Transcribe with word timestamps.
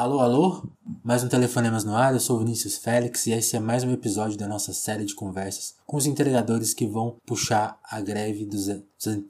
Alô, 0.00 0.20
alô? 0.20 0.62
Mais 1.04 1.22
um 1.22 1.28
Telefonemas 1.28 1.84
no 1.84 1.94
ar, 1.94 2.14
eu 2.14 2.20
sou 2.20 2.38
Vinícius 2.38 2.78
Félix 2.78 3.26
e 3.26 3.32
esse 3.32 3.54
é 3.54 3.60
mais 3.60 3.84
um 3.84 3.92
episódio 3.92 4.38
da 4.38 4.48
nossa 4.48 4.72
série 4.72 5.04
de 5.04 5.14
conversas 5.14 5.74
com 5.86 5.98
os 5.98 6.06
entregadores 6.06 6.72
que 6.72 6.86
vão 6.86 7.18
puxar 7.26 7.78
a 7.84 8.00
greve 8.00 8.46
dos, 8.46 8.66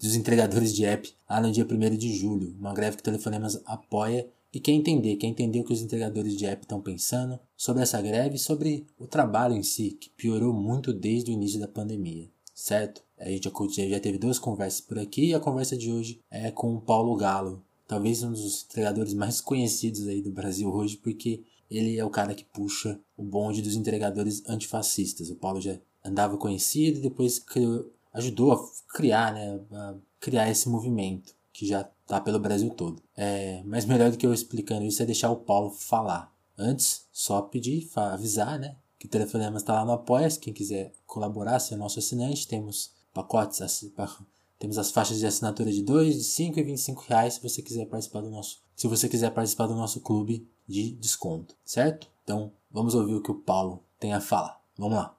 dos 0.01 0.15
entregadores 0.15 0.73
de 0.73 0.85
app 0.85 1.13
lá 1.29 1.41
no 1.41 1.51
dia 1.51 1.67
1 1.69 1.97
de 1.97 2.17
julho. 2.17 2.55
Uma 2.57 2.73
greve 2.73 2.99
que 2.99 3.01
o 3.01 3.05
Telefonemas 3.05 3.61
apoia 3.67 4.29
e 4.55 4.61
quer 4.61 4.71
entender, 4.71 5.17
quer 5.17 5.27
entender 5.27 5.59
o 5.59 5.65
que 5.65 5.73
os 5.73 5.83
entregadores 5.83 6.37
de 6.37 6.47
app 6.47 6.63
estão 6.63 6.81
pensando 6.81 7.41
sobre 7.57 7.83
essa 7.83 8.01
greve 8.01 8.37
e 8.37 8.39
sobre 8.39 8.87
o 8.97 9.09
trabalho 9.09 9.57
em 9.57 9.65
si, 9.65 9.99
que 10.01 10.09
piorou 10.11 10.55
muito 10.55 10.93
desde 10.93 11.33
o 11.33 11.35
início 11.35 11.59
da 11.59 11.67
pandemia, 11.67 12.31
certo? 12.55 13.03
A 13.19 13.29
gente 13.29 13.51
já, 13.75 13.89
já 13.89 13.99
teve 13.99 14.19
duas 14.19 14.39
conversas 14.39 14.81
por 14.81 15.01
aqui 15.01 15.31
e 15.31 15.35
a 15.35 15.41
conversa 15.41 15.77
de 15.77 15.91
hoje 15.91 16.21
é 16.31 16.53
com 16.53 16.77
o 16.77 16.81
Paulo 16.81 17.17
Galo, 17.17 17.61
talvez 17.91 18.23
um 18.23 18.31
dos 18.31 18.67
entregadores 18.67 19.13
mais 19.15 19.41
conhecidos 19.41 20.07
aí 20.07 20.23
do 20.23 20.31
Brasil 20.31 20.73
hoje, 20.73 20.97
porque 20.97 21.43
ele 21.69 21.99
é 21.99 22.05
o 22.05 22.09
cara 22.09 22.37
que 22.37 22.45
puxa 22.45 23.01
o 23.17 23.23
bonde 23.25 23.61
dos 23.61 23.75
entregadores 23.75 24.45
antifascistas. 24.49 25.29
O 25.29 25.35
Paulo 25.35 25.61
já 25.61 25.77
andava 26.05 26.37
conhecido 26.37 26.99
e 26.99 27.03
depois 27.03 27.41
criou, 27.41 27.93
ajudou 28.13 28.53
a 28.53 28.65
criar, 28.95 29.35
né, 29.35 29.61
a 29.73 29.97
criar 30.21 30.49
esse 30.49 30.69
movimento 30.69 31.35
que 31.53 31.67
já 31.67 31.83
tá 32.07 32.21
pelo 32.21 32.39
Brasil 32.39 32.71
todo. 32.71 33.03
É, 33.17 33.61
mas 33.67 33.85
melhor 33.85 34.13
do 34.13 34.17
que 34.17 34.25
eu 34.25 34.33
explicando 34.33 34.85
isso 34.85 35.03
é 35.03 35.07
deixar 35.07 35.33
o 35.33 35.39
Paulo 35.39 35.71
falar. 35.71 36.33
Antes, 36.57 37.07
só 37.11 37.43
pedir, 37.43 37.91
avisar, 37.97 38.57
né, 38.57 38.77
que 39.01 39.07
o 39.07 39.11
Telefonemas 39.11 39.63
está 39.63 39.73
lá 39.73 39.85
no 39.85 39.91
apoia 39.91 40.31
quem 40.41 40.53
quiser 40.53 40.93
colaborar, 41.05 41.59
ser 41.59 41.75
nosso 41.75 41.99
assinante, 41.99 42.47
temos 42.47 42.93
pacotes, 43.13 43.61
temos 44.61 44.77
as 44.77 44.91
faixas 44.91 45.19
de 45.19 45.27
assinatura 45.27 45.73
de 45.73 45.83
2, 45.83 46.19
de 46.19 46.23
5 46.23 46.61
e 46.61 46.63
25 46.63 47.07
reais 47.09 47.35
se 47.35 47.43
você 47.43 47.63
quiser 47.63 47.87
participar 47.87 48.21
do 48.21 48.31
nosso, 48.31 48.63
se 48.77 48.87
você 48.87 49.09
quiser 49.09 49.31
participar 49.31 49.67
do 49.67 49.75
nosso 49.75 50.03
clube 50.03 50.47
de 50.69 50.93
desconto, 50.93 51.57
certo? 51.65 52.09
Então, 52.23 52.53
vamos 52.71 52.95
ouvir 52.95 53.15
o 53.15 53.23
que 53.23 53.31
o 53.31 53.37
Paulo 53.37 53.83
tem 53.99 54.13
a 54.13 54.21
falar. 54.21 54.61
Vamos 54.77 54.99
lá. 54.99 55.17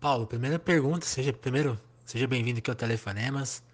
Paulo, 0.00 0.28
primeira 0.28 0.60
pergunta, 0.60 1.04
seja 1.06 1.32
primeiro, 1.32 1.78
seja 2.06 2.28
bem-vindo 2.28 2.60
aqui 2.60 2.70
ao 2.70 2.76
Telefonemas. 2.76 3.64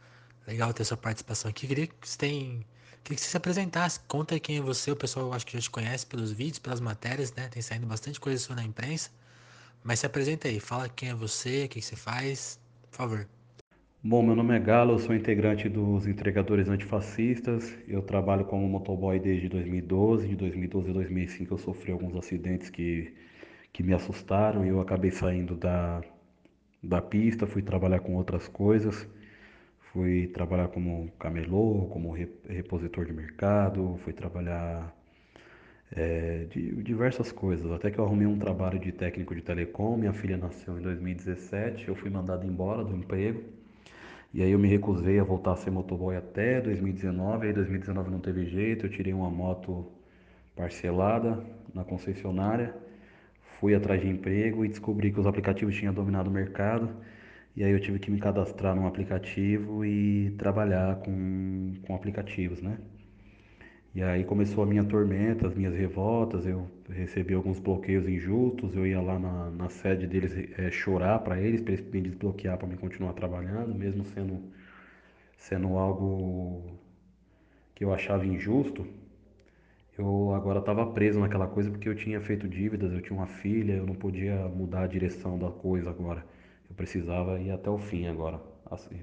Legal 0.47 0.73
ter 0.73 0.87
sua 0.87 0.97
participação 0.97 1.51
aqui. 1.51 1.67
Queria 1.67 1.87
que 1.87 2.09
você 2.09 2.17
tem, 2.17 2.67
queria 3.05 3.17
que 3.17 3.21
você 3.21 3.29
se 3.29 3.37
apresentasse, 3.37 4.01
conta 4.09 4.35
aí 4.35 4.41
quem 4.41 4.57
é 4.57 4.63
você. 4.63 4.91
O 4.91 4.97
pessoal 4.97 5.31
acho 5.35 5.45
que 5.45 5.53
já 5.53 5.61
te 5.61 5.71
conhece 5.71 6.07
pelos 6.07 6.33
vídeos, 6.33 6.61
pelas 6.61 6.81
matérias, 6.81 7.31
né? 7.35 7.47
Tem 7.49 7.61
saindo 7.61 7.87
bastante 7.87 8.19
coisa 8.19 8.43
sua 8.43 8.57
na 8.57 8.65
imprensa. 8.65 9.11
Mas 9.85 9.99
se 9.99 10.07
apresenta 10.07 10.49
aí, 10.49 10.59
fala 10.59 10.89
quem 10.89 11.11
é 11.11 11.15
você, 11.15 11.67
o 11.67 11.69
que 11.69 11.83
você 11.83 11.95
faz, 11.95 12.59
por 12.91 12.97
favor. 12.97 13.29
Bom, 14.03 14.23
meu 14.23 14.35
nome 14.35 14.57
é 14.57 14.59
Galo, 14.59 14.93
eu 14.95 14.99
sou 14.99 15.15
integrante 15.15 15.69
dos 15.69 16.07
Entregadores 16.07 16.69
Antifascistas. 16.71 17.77
Eu 17.87 18.01
trabalho 18.01 18.47
como 18.47 18.67
motoboy 18.67 19.21
desde 19.21 19.47
2012. 19.47 20.27
De 20.27 20.37
2012 20.37 20.89
a 20.91 20.93
2005 20.95 21.53
eu 21.53 21.59
sofri 21.59 21.93
alguns 21.93 22.17
acidentes 22.17 22.71
que, 22.71 23.15
que 23.73 23.83
me 23.83 23.93
assustaram 23.93 24.65
e 24.65 24.71
eu 24.71 24.81
acabei 24.81 25.11
saindo 25.11 25.55
da, 25.55 26.01
da 26.83 27.03
pista, 27.03 27.47
fui 27.47 27.63
trabalhar 27.63 28.01
com 28.01 28.15
outras 28.17 28.49
coisas. 28.49 29.07
Fui 29.93 30.29
trabalhar 30.29 30.69
como 30.69 31.11
camelô, 31.19 31.87
como 31.93 32.17
repositor 32.49 33.05
de 33.05 33.13
mercado, 33.13 33.99
fui 34.05 34.13
trabalhar 34.15 34.95
é, 35.93 36.47
de 36.51 36.75
diversas 36.83 37.33
coisas. 37.33 37.71
Até 37.73 37.91
que 37.91 37.99
eu 37.99 38.05
arrumei 38.05 38.27
um 38.27 38.39
trabalho 38.39 38.79
de 38.79 38.93
técnico 38.93 39.35
de 39.35 39.43
telecom. 39.43 39.97
Minha 39.99 40.15
filha 40.15 40.39
nasceu 40.39 40.79
em 40.79 40.83
2017, 40.83 41.89
eu 41.89 41.95
fui 41.95 42.11
mandado 42.11 42.47
embora 42.47 42.85
do 42.85 42.97
emprego 42.97 43.60
e 44.33 44.43
aí 44.43 44.51
eu 44.53 44.59
me 44.59 44.69
recusei 44.69 45.19
a 45.19 45.25
voltar 45.25 45.53
a 45.53 45.57
ser 45.57 45.71
motoboy 45.71 46.17
até 46.17 46.61
2019, 46.61 47.47
aí 47.49 47.53
2019 47.53 48.11
não 48.11 48.21
teve 48.21 48.47
jeito, 48.47 48.87
eu 48.87 48.91
tirei 48.91 49.13
uma 49.13 49.31
moto 49.31 49.91
parcelada 50.57 51.45
na 51.75 51.85
concessionária, 51.85 52.75
fui 53.61 53.75
atrás 53.75 54.01
de 54.01 54.09
emprego 54.09 54.65
e 54.65 54.69
descobri 54.69 55.13
que 55.13 55.21
os 55.21 55.27
aplicativos 55.27 55.77
tinham 55.77 55.95
dominado 55.95 56.31
o 56.31 56.33
mercado. 56.33 56.91
E 57.57 57.65
aí 57.65 57.73
eu 57.73 57.81
tive 57.81 57.99
que 57.99 58.11
me 58.11 58.19
cadastrar 58.21 58.75
num 58.77 58.87
aplicativo 58.87 59.85
e 59.85 60.31
trabalhar 60.39 60.97
com, 61.01 61.75
com 61.87 61.95
aplicativos, 61.95 62.63
né? 62.63 62.79
E 63.95 64.03
aí 64.03 64.25
começou 64.25 64.63
a 64.63 64.67
minha 64.67 64.85
tormenta, 64.85 65.49
as 65.49 65.55
minhas 65.55 65.75
revoltas, 65.75 66.47
eu 66.47 66.71
recebi 66.89 67.35
alguns 67.35 67.59
bloqueios 67.59 68.09
injustos, 68.09 68.75
eu 68.77 68.87
ia 68.87 69.01
lá 69.01 69.19
na, 69.19 69.51
na 69.51 69.69
sede 69.69 70.07
deles 70.07 70.33
é, 70.59 70.71
chorar 70.71 71.19
para 71.21 71.41
eles, 71.41 71.61
para 71.61 71.73
eles 71.73 71.91
me 71.91 72.01
desbloquear 72.01 72.57
para 72.57 72.69
me 72.69 72.77
continuar 72.77 73.13
trabalhando, 73.15 73.75
mesmo 73.75 74.05
sendo, 74.05 74.45
sendo 75.37 75.77
algo 75.77 76.79
que 77.75 77.85
eu 77.85 77.93
achava 77.93 78.25
injusto. 78.27 78.87
Eu 79.99 80.33
agora 80.35 80.61
estava 80.61 80.87
preso 80.93 81.21
naquela 81.21 81.47
coisa 81.49 81.71
porque 81.71 81.89
eu 81.89 81.95
tinha 81.97 82.21
feito 82.21 82.49
dívidas, 82.49 82.93
eu 82.93 83.03
tinha 83.03 83.17
uma 83.19 83.27
filha, 83.27 83.73
eu 83.75 83.87
não 83.87 83.95
podia 83.95 84.49
mudar 84.49 84.83
a 84.85 84.87
direção 84.87 85.39
da 85.39 85.51
coisa 85.51 85.91
agora. 85.91 86.25
Eu 86.69 86.75
precisava 86.77 87.41
ir 87.41 87.51
até 87.51 87.69
o 87.69 87.79
fim 87.79 88.07
agora, 88.07 88.41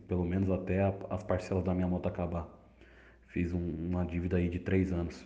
pelo 0.08 0.26
menos 0.26 0.50
até 0.50 0.82
as 1.10 1.24
parcelas 1.24 1.64
da 1.64 1.74
minha 1.76 1.88
moto 1.88 2.08
acabar 2.08 2.57
fiz 3.28 3.54
um, 3.54 3.60
uma 3.60 4.06
dívida 4.06 4.38
aí 4.38 4.50
de 4.50 4.60
três 4.60 4.92
anos. 4.92 5.26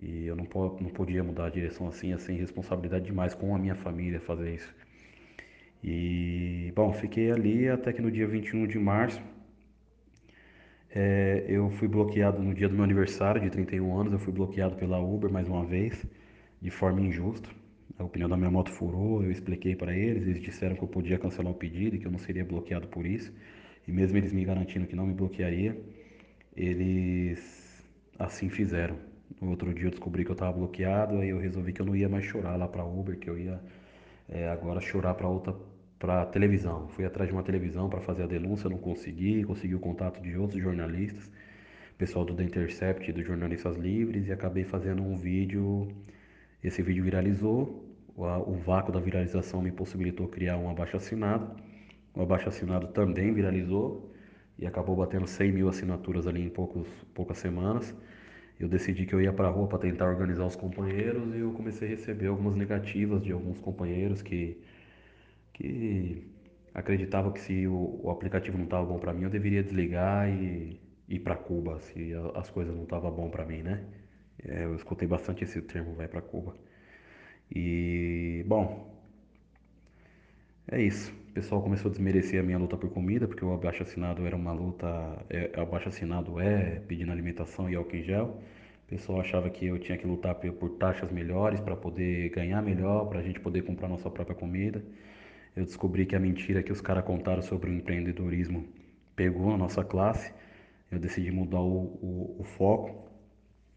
E 0.00 0.26
eu 0.26 0.36
não, 0.36 0.44
não 0.80 0.90
podia 0.90 1.22
mudar 1.24 1.46
a 1.46 1.50
direção 1.50 1.88
assim, 1.88 2.12
assim, 2.12 2.36
responsabilidade 2.36 3.04
demais 3.04 3.34
com 3.34 3.54
a 3.54 3.58
minha 3.58 3.74
família 3.74 4.20
fazer 4.20 4.54
isso. 4.54 4.74
E, 5.82 6.72
bom, 6.74 6.92
fiquei 6.92 7.30
ali 7.30 7.68
até 7.68 7.92
que 7.92 8.02
no 8.02 8.10
dia 8.10 8.26
21 8.26 8.66
de 8.66 8.78
março 8.78 9.22
é, 10.90 11.44
eu 11.48 11.70
fui 11.70 11.86
bloqueado 11.86 12.42
no 12.42 12.54
dia 12.54 12.68
do 12.68 12.74
meu 12.74 12.84
aniversário 12.84 13.40
de 13.40 13.50
31 13.50 13.98
anos, 13.98 14.12
eu 14.12 14.18
fui 14.18 14.32
bloqueado 14.32 14.76
pela 14.76 14.98
Uber 14.98 15.30
mais 15.30 15.48
uma 15.48 15.64
vez, 15.64 16.04
de 16.60 16.70
forma 16.70 17.00
injusta. 17.00 17.48
O 17.98 18.08
pneu 18.08 18.28
da 18.28 18.36
minha 18.36 18.50
moto 18.50 18.70
furou, 18.70 19.22
eu 19.24 19.30
expliquei 19.30 19.74
para 19.74 19.94
eles, 19.94 20.22
eles 20.26 20.40
disseram 20.40 20.76
que 20.76 20.82
eu 20.82 20.88
podia 20.88 21.18
cancelar 21.18 21.52
o 21.52 21.54
pedido 21.54 21.96
e 21.96 21.98
que 21.98 22.06
eu 22.06 22.10
não 22.10 22.18
seria 22.18 22.44
bloqueado 22.44 22.86
por 22.88 23.04
isso. 23.04 23.32
E 23.86 23.92
mesmo 23.92 24.16
eles 24.18 24.32
me 24.32 24.44
garantindo 24.44 24.86
que 24.86 24.94
não 24.94 25.06
me 25.06 25.14
bloquearia, 25.14 25.76
eles 26.58 27.86
assim 28.18 28.48
fizeram. 28.48 28.96
No 29.40 29.50
outro 29.50 29.72
dia 29.72 29.86
eu 29.86 29.90
descobri 29.90 30.24
que 30.24 30.30
eu 30.30 30.34
estava 30.34 30.52
bloqueado, 30.52 31.18
aí 31.18 31.28
eu 31.28 31.38
resolvi 31.38 31.72
que 31.72 31.80
eu 31.80 31.86
não 31.86 31.94
ia 31.94 32.08
mais 32.08 32.24
chorar 32.24 32.56
lá 32.56 32.66
para 32.66 32.84
Uber, 32.84 33.16
que 33.18 33.30
eu 33.30 33.38
ia 33.38 33.60
é, 34.28 34.48
agora 34.48 34.80
chorar 34.80 35.14
para 35.14 35.28
outra 35.28 35.54
para 35.98 36.26
televisão. 36.26 36.88
Fui 36.88 37.04
atrás 37.04 37.28
de 37.28 37.34
uma 37.34 37.42
televisão 37.42 37.88
para 37.88 38.00
fazer 38.00 38.22
a 38.24 38.26
denúncia, 38.26 38.70
não 38.70 38.78
consegui, 38.78 39.42
consegui 39.44 39.74
o 39.74 39.80
contato 39.80 40.20
de 40.20 40.36
outros 40.36 40.62
jornalistas, 40.62 41.30
pessoal 41.96 42.24
do 42.24 42.34
The 42.34 42.44
Intercept, 42.44 43.12
dos 43.12 43.26
Jornalistas 43.26 43.76
Livres, 43.76 44.28
e 44.28 44.32
acabei 44.32 44.64
fazendo 44.64 45.02
um 45.02 45.16
vídeo. 45.16 45.88
Esse 46.62 46.82
vídeo 46.82 47.04
viralizou, 47.04 47.84
o 48.16 48.54
vácuo 48.54 48.92
da 48.92 49.00
viralização 49.00 49.60
me 49.62 49.72
possibilitou 49.72 50.28
criar 50.28 50.56
um 50.56 50.70
abaixo 50.70 50.96
assinado. 50.96 51.50
O 52.14 52.22
abaixo 52.22 52.48
assinado 52.48 52.88
também 52.88 53.32
viralizou 53.32 54.12
e 54.58 54.66
acabou 54.66 54.96
batendo 54.96 55.26
100 55.26 55.52
mil 55.52 55.68
assinaturas 55.68 56.26
ali 56.26 56.42
em 56.42 56.50
poucos, 56.50 56.88
poucas 57.14 57.38
semanas. 57.38 57.94
Eu 58.60 58.68
decidi 58.68 59.06
que 59.06 59.14
eu 59.14 59.20
ia 59.20 59.32
para 59.32 59.48
a 59.48 59.50
rua 59.50 59.68
para 59.68 59.78
tentar 59.78 60.08
organizar 60.08 60.46
os 60.46 60.56
companheiros 60.56 61.34
e 61.34 61.38
eu 61.40 61.52
comecei 61.52 61.88
a 61.88 61.90
receber 61.92 62.26
algumas 62.26 62.56
negativas 62.56 63.22
de 63.22 63.32
alguns 63.32 63.58
companheiros 63.60 64.22
que, 64.22 64.60
que 65.52 66.26
acreditavam 66.74 67.32
que 67.32 67.40
se 67.40 67.66
o, 67.66 68.00
o 68.04 68.10
aplicativo 68.10 68.56
não 68.58 68.64
estava 68.64 68.84
bom 68.86 68.98
para 68.98 69.12
mim, 69.12 69.24
eu 69.24 69.30
deveria 69.30 69.62
desligar 69.62 70.28
e 70.30 70.80
ir 71.08 71.20
para 71.20 71.36
Cuba, 71.36 71.80
se 71.80 72.14
a, 72.14 72.40
as 72.40 72.50
coisas 72.50 72.74
não 72.74 72.84
estavam 72.84 73.10
bom 73.12 73.30
para 73.30 73.44
mim, 73.44 73.62
né? 73.62 73.84
É, 74.44 74.64
eu 74.64 74.74
escutei 74.76 75.08
bastante 75.08 75.44
esse 75.44 75.60
termo, 75.62 75.94
vai 75.94 76.08
para 76.08 76.20
Cuba. 76.22 76.54
E, 77.54 78.44
bom, 78.46 78.97
é 80.70 80.82
isso. 80.82 81.12
O 81.30 81.32
pessoal 81.32 81.62
começou 81.62 81.88
a 81.88 81.92
desmerecer 81.92 82.40
a 82.40 82.42
minha 82.42 82.58
luta 82.58 82.76
por 82.76 82.90
comida, 82.90 83.28
porque 83.28 83.44
o 83.44 83.52
abaixo 83.52 83.82
assinado 83.82 84.26
era 84.26 84.36
uma 84.36 84.52
luta. 84.52 84.86
É, 85.30 85.52
o 85.56 85.62
abaixo 85.62 85.88
assinado 85.88 86.40
é 86.40 86.80
pedindo 86.86 87.12
alimentação 87.12 87.70
e 87.70 87.74
álcool 87.76 87.96
em 87.96 88.02
gel. 88.02 88.40
O 88.86 88.88
pessoal 88.88 89.20
achava 89.20 89.50
que 89.50 89.66
eu 89.66 89.78
tinha 89.78 89.96
que 89.98 90.06
lutar 90.06 90.34
por 90.34 90.70
taxas 90.70 91.12
melhores 91.12 91.60
para 91.60 91.76
poder 91.76 92.30
ganhar 92.30 92.62
melhor, 92.62 93.06
para 93.08 93.20
a 93.20 93.22
gente 93.22 93.38
poder 93.40 93.62
comprar 93.62 93.88
nossa 93.88 94.10
própria 94.10 94.34
comida. 94.34 94.82
Eu 95.54 95.64
descobri 95.64 96.06
que 96.06 96.16
a 96.16 96.20
mentira 96.20 96.62
que 96.62 96.72
os 96.72 96.80
caras 96.80 97.04
contaram 97.04 97.42
sobre 97.42 97.70
o 97.70 97.74
empreendedorismo 97.74 98.64
pegou 99.16 99.50
na 99.50 99.58
nossa 99.58 99.84
classe. 99.84 100.32
Eu 100.90 100.98
decidi 100.98 101.30
mudar 101.30 101.60
o, 101.60 101.84
o, 102.02 102.36
o 102.40 102.44
foco 102.44 103.08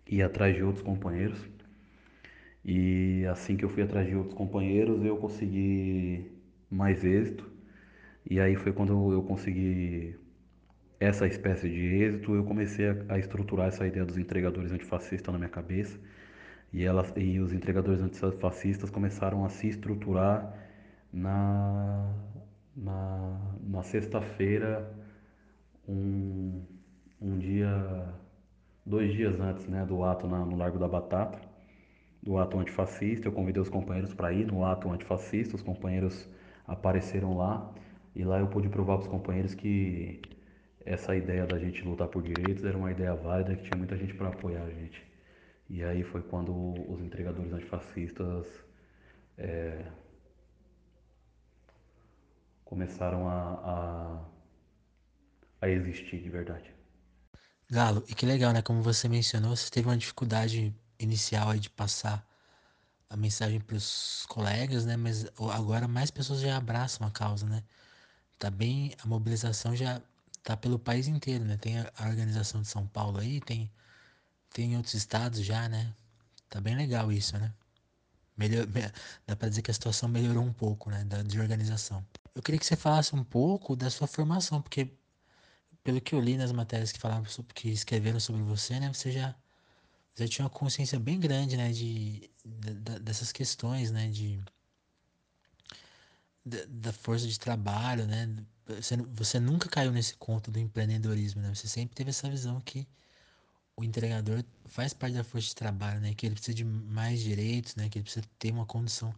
e 0.08 0.18
ir 0.18 0.24
atrás 0.24 0.56
de 0.56 0.64
outros 0.64 0.84
companheiros. 0.84 1.40
E 2.64 3.26
assim 3.30 3.58
que 3.58 3.66
eu 3.66 3.70
fui 3.70 3.84
atrás 3.84 4.08
de 4.08 4.16
outros 4.16 4.36
companheiros, 4.36 5.04
eu 5.04 5.18
consegui 5.18 6.41
mais 6.72 7.04
êxito. 7.04 7.50
E 8.30 8.40
aí 8.40 8.56
foi 8.56 8.74
quando 8.74 9.12
eu 9.12 9.24
consegui 9.24 10.16
essa 11.00 11.28
espécie 11.28 11.70
de 11.70 11.96
êxito, 12.04 12.36
eu 12.36 12.44
comecei 12.44 12.86
a, 13.10 13.18
estruturar 13.20 13.68
essa 13.68 13.86
ideia 13.88 14.06
dos 14.06 14.18
entregadores 14.18 14.72
antifascistas 14.72 15.32
na 15.34 15.38
minha 15.40 15.50
cabeça. 15.50 16.00
E, 16.74 16.84
elas, 16.84 17.12
e 17.18 17.40
os 17.40 17.54
entregadores 17.54 18.02
antifascistas 18.02 18.90
começaram 18.90 19.44
a 19.46 19.50
se 19.50 19.68
estruturar 19.68 20.54
na, 21.12 22.14
na, 22.76 23.56
na 23.64 23.84
sexta-feira, 23.84 24.96
um, 25.88 26.64
um 27.22 27.38
dia, 27.38 28.14
dois 28.86 29.12
dias 29.14 29.40
antes 29.40 29.68
né, 29.68 29.86
do 29.86 30.04
ato 30.04 30.28
na, 30.28 30.46
no 30.46 30.56
Largo 30.56 30.80
da 30.80 30.88
Batata. 30.88 31.40
do 32.22 32.38
ato 32.38 32.60
antifascista. 32.60 33.28
Eu 33.28 33.32
convidei 33.34 33.62
os 33.62 33.70
companheiros 33.70 34.14
para 34.14 34.32
ir 34.34 34.48
no 34.48 34.64
ato 34.66 34.92
antifascista, 34.92 35.56
os 35.56 35.62
companheiros 35.64 36.28
apareceram 36.68 37.38
lá 37.38 37.74
e 38.16 38.24
lá 38.24 38.40
eu 38.40 38.48
pude 38.48 38.70
provar 38.70 38.98
para 38.98 39.04
os 39.04 39.08
companheiros 39.08 39.54
que 39.56 40.22
essa 40.86 41.16
ideia 41.16 41.46
da 41.46 41.58
gente 41.60 41.84
lutar 41.84 42.08
por 42.08 42.24
direitos 42.24 42.64
era 42.66 42.78
uma 42.78 42.92
ideia 42.92 43.14
válida, 43.16 43.56
que 43.56 43.64
tinha 43.64 43.78
muita 43.78 43.98
gente 43.98 44.14
para 44.14 44.30
apoiar 44.30 44.64
a 44.64 44.70
gente. 44.70 45.02
E 45.70 45.84
aí 45.84 46.04
foi 46.04 46.22
quando 46.22 46.52
os 46.92 47.00
entregadores 47.02 47.54
antifascistas 47.54 48.46
é, 49.38 49.86
começaram 52.66 53.28
a, 53.28 54.22
a, 55.62 55.66
a 55.66 55.70
existir 55.70 56.22
de 56.22 56.30
verdade. 56.30 56.74
Galo, 57.70 58.04
e 58.10 58.14
que 58.14 58.26
legal, 58.26 58.52
né? 58.52 58.62
Como 58.62 58.82
você 58.82 59.08
mencionou, 59.08 59.56
você 59.56 59.70
teve 59.72 59.88
uma 59.88 59.98
dificuldade 59.98 60.76
inicial 61.00 61.50
aí 61.50 61.60
de 61.60 61.70
passar 61.70 62.26
a 63.12 63.18
mensagem 63.18 63.60
para 63.60 63.76
os 63.76 64.26
colegas, 64.28 64.86
né? 64.86 64.96
Mas 64.98 65.26
agora 65.54 65.88
mais 65.88 66.10
pessoas 66.10 66.40
já 66.40 66.58
abraçam 66.58 67.06
a 67.06 67.12
causa, 67.12 67.46
né? 67.46 67.62
Tá 68.40 68.50
bem, 68.50 68.96
a 69.04 69.08
mobilização 69.08 69.76
já 69.76 70.02
tá 70.44 70.58
pelo 70.58 70.80
país 70.80 71.08
inteiro, 71.08 71.46
né? 71.46 71.58
Tem 71.58 71.80
a 71.80 71.92
organização 72.08 72.62
de 72.62 72.68
São 72.70 72.88
Paulo 72.88 73.20
aí, 73.20 73.42
tem 73.42 73.72
tem 74.54 74.78
outros 74.78 74.96
estados 74.96 75.42
já, 75.46 75.70
né? 75.70 75.94
Tá 76.50 76.62
bem 76.62 76.76
legal 76.76 77.12
isso, 77.12 77.38
né? 77.38 77.54
Melhor, 78.38 78.66
dá 79.28 79.36
para 79.36 79.50
dizer 79.50 79.62
que 79.62 79.72
a 79.72 79.74
situação 79.74 80.10
melhorou 80.10 80.44
um 80.44 80.54
pouco, 80.54 80.90
né? 80.90 81.04
Da, 81.06 81.22
de 81.24 81.40
organização. 81.40 82.06
Eu 82.36 82.42
queria 82.42 82.60
que 82.60 82.66
você 82.66 82.76
falasse 82.78 83.16
um 83.16 83.24
pouco 83.24 83.76
da 83.76 83.90
sua 83.90 84.08
formação, 84.08 84.62
porque 84.62 84.90
pelo 85.84 86.02
que 86.02 86.16
eu 86.16 86.20
li 86.22 86.38
nas 86.38 86.52
matérias 86.52 86.92
que 86.92 87.00
falavam 87.00 87.26
sobre, 87.26 87.54
que 87.54 87.70
escreveram 87.70 88.20
sobre 88.20 88.42
você, 88.42 88.80
né, 88.80 88.94
você 88.94 89.12
já 89.12 89.36
já 90.16 90.28
tinha 90.28 90.46
uma 90.46 90.50
consciência 90.50 91.00
bem 91.00 91.20
grande, 91.20 91.58
né, 91.58 91.72
de, 91.72 92.30
de 92.46 93.00
dessas 93.00 93.32
questões, 93.32 93.92
né, 93.92 94.10
de 94.10 94.42
da, 96.46 96.58
da, 96.68 96.94
força 96.94 97.28
de 97.28 97.40
trabalho, 97.40 98.06
né? 98.08 98.28
Você, 98.68 98.98
você 98.98 99.40
nunca 99.40 99.70
caiu 99.70 99.92
nesse 99.92 100.16
conto 100.16 100.50
do 100.52 100.60
empreendedorismo, 100.60 101.42
né? 101.42 101.54
Você 101.54 101.68
sempre 101.68 101.96
teve 101.96 102.10
essa 102.10 102.30
visão 102.30 102.60
que 102.62 102.88
o 103.76 103.84
entregador 103.84 104.44
faz 104.66 104.94
parte 104.94 105.16
da 105.16 105.24
força 105.24 105.48
de 105.48 105.56
trabalho, 105.56 106.02
né? 106.02 106.14
Que 106.14 106.26
ele 106.26 106.36
precisa 106.36 106.56
de 106.56 106.66
mais 106.66 107.22
direitos, 107.22 107.76
né? 107.76 107.90
Que 107.90 108.00
ele 108.00 108.04
precisa 108.04 108.26
ter 108.40 108.52
uma 108.52 108.66
condição 108.66 109.14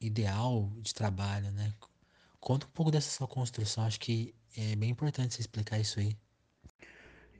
ideal 0.00 0.70
de 0.82 0.94
trabalho, 0.94 1.50
né? 1.52 1.72
Conta 2.40 2.66
um 2.66 2.70
pouco 2.70 2.90
dessa 2.90 3.10
sua 3.10 3.26
construção, 3.26 3.84
acho 3.84 3.98
que 4.00 4.34
é 4.56 4.76
bem 4.76 4.90
importante 4.90 5.34
você 5.34 5.40
explicar 5.40 5.78
isso 5.78 5.98
aí. 6.00 6.16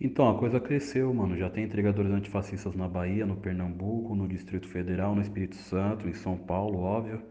Então, 0.00 0.28
a 0.28 0.38
coisa 0.38 0.60
cresceu, 0.60 1.12
mano. 1.14 1.36
Já 1.36 1.48
tem 1.48 1.64
entregadores 1.64 2.10
antifascistas 2.12 2.74
na 2.74 2.86
Bahia, 2.86 3.24
no 3.24 3.36
Pernambuco, 3.36 4.14
no 4.14 4.28
Distrito 4.28 4.68
Federal, 4.68 5.14
no 5.14 5.22
Espírito 5.22 5.56
Santo, 5.56 6.08
em 6.08 6.12
São 6.12 6.36
Paulo, 6.36 6.78
óbvio, 6.80 7.22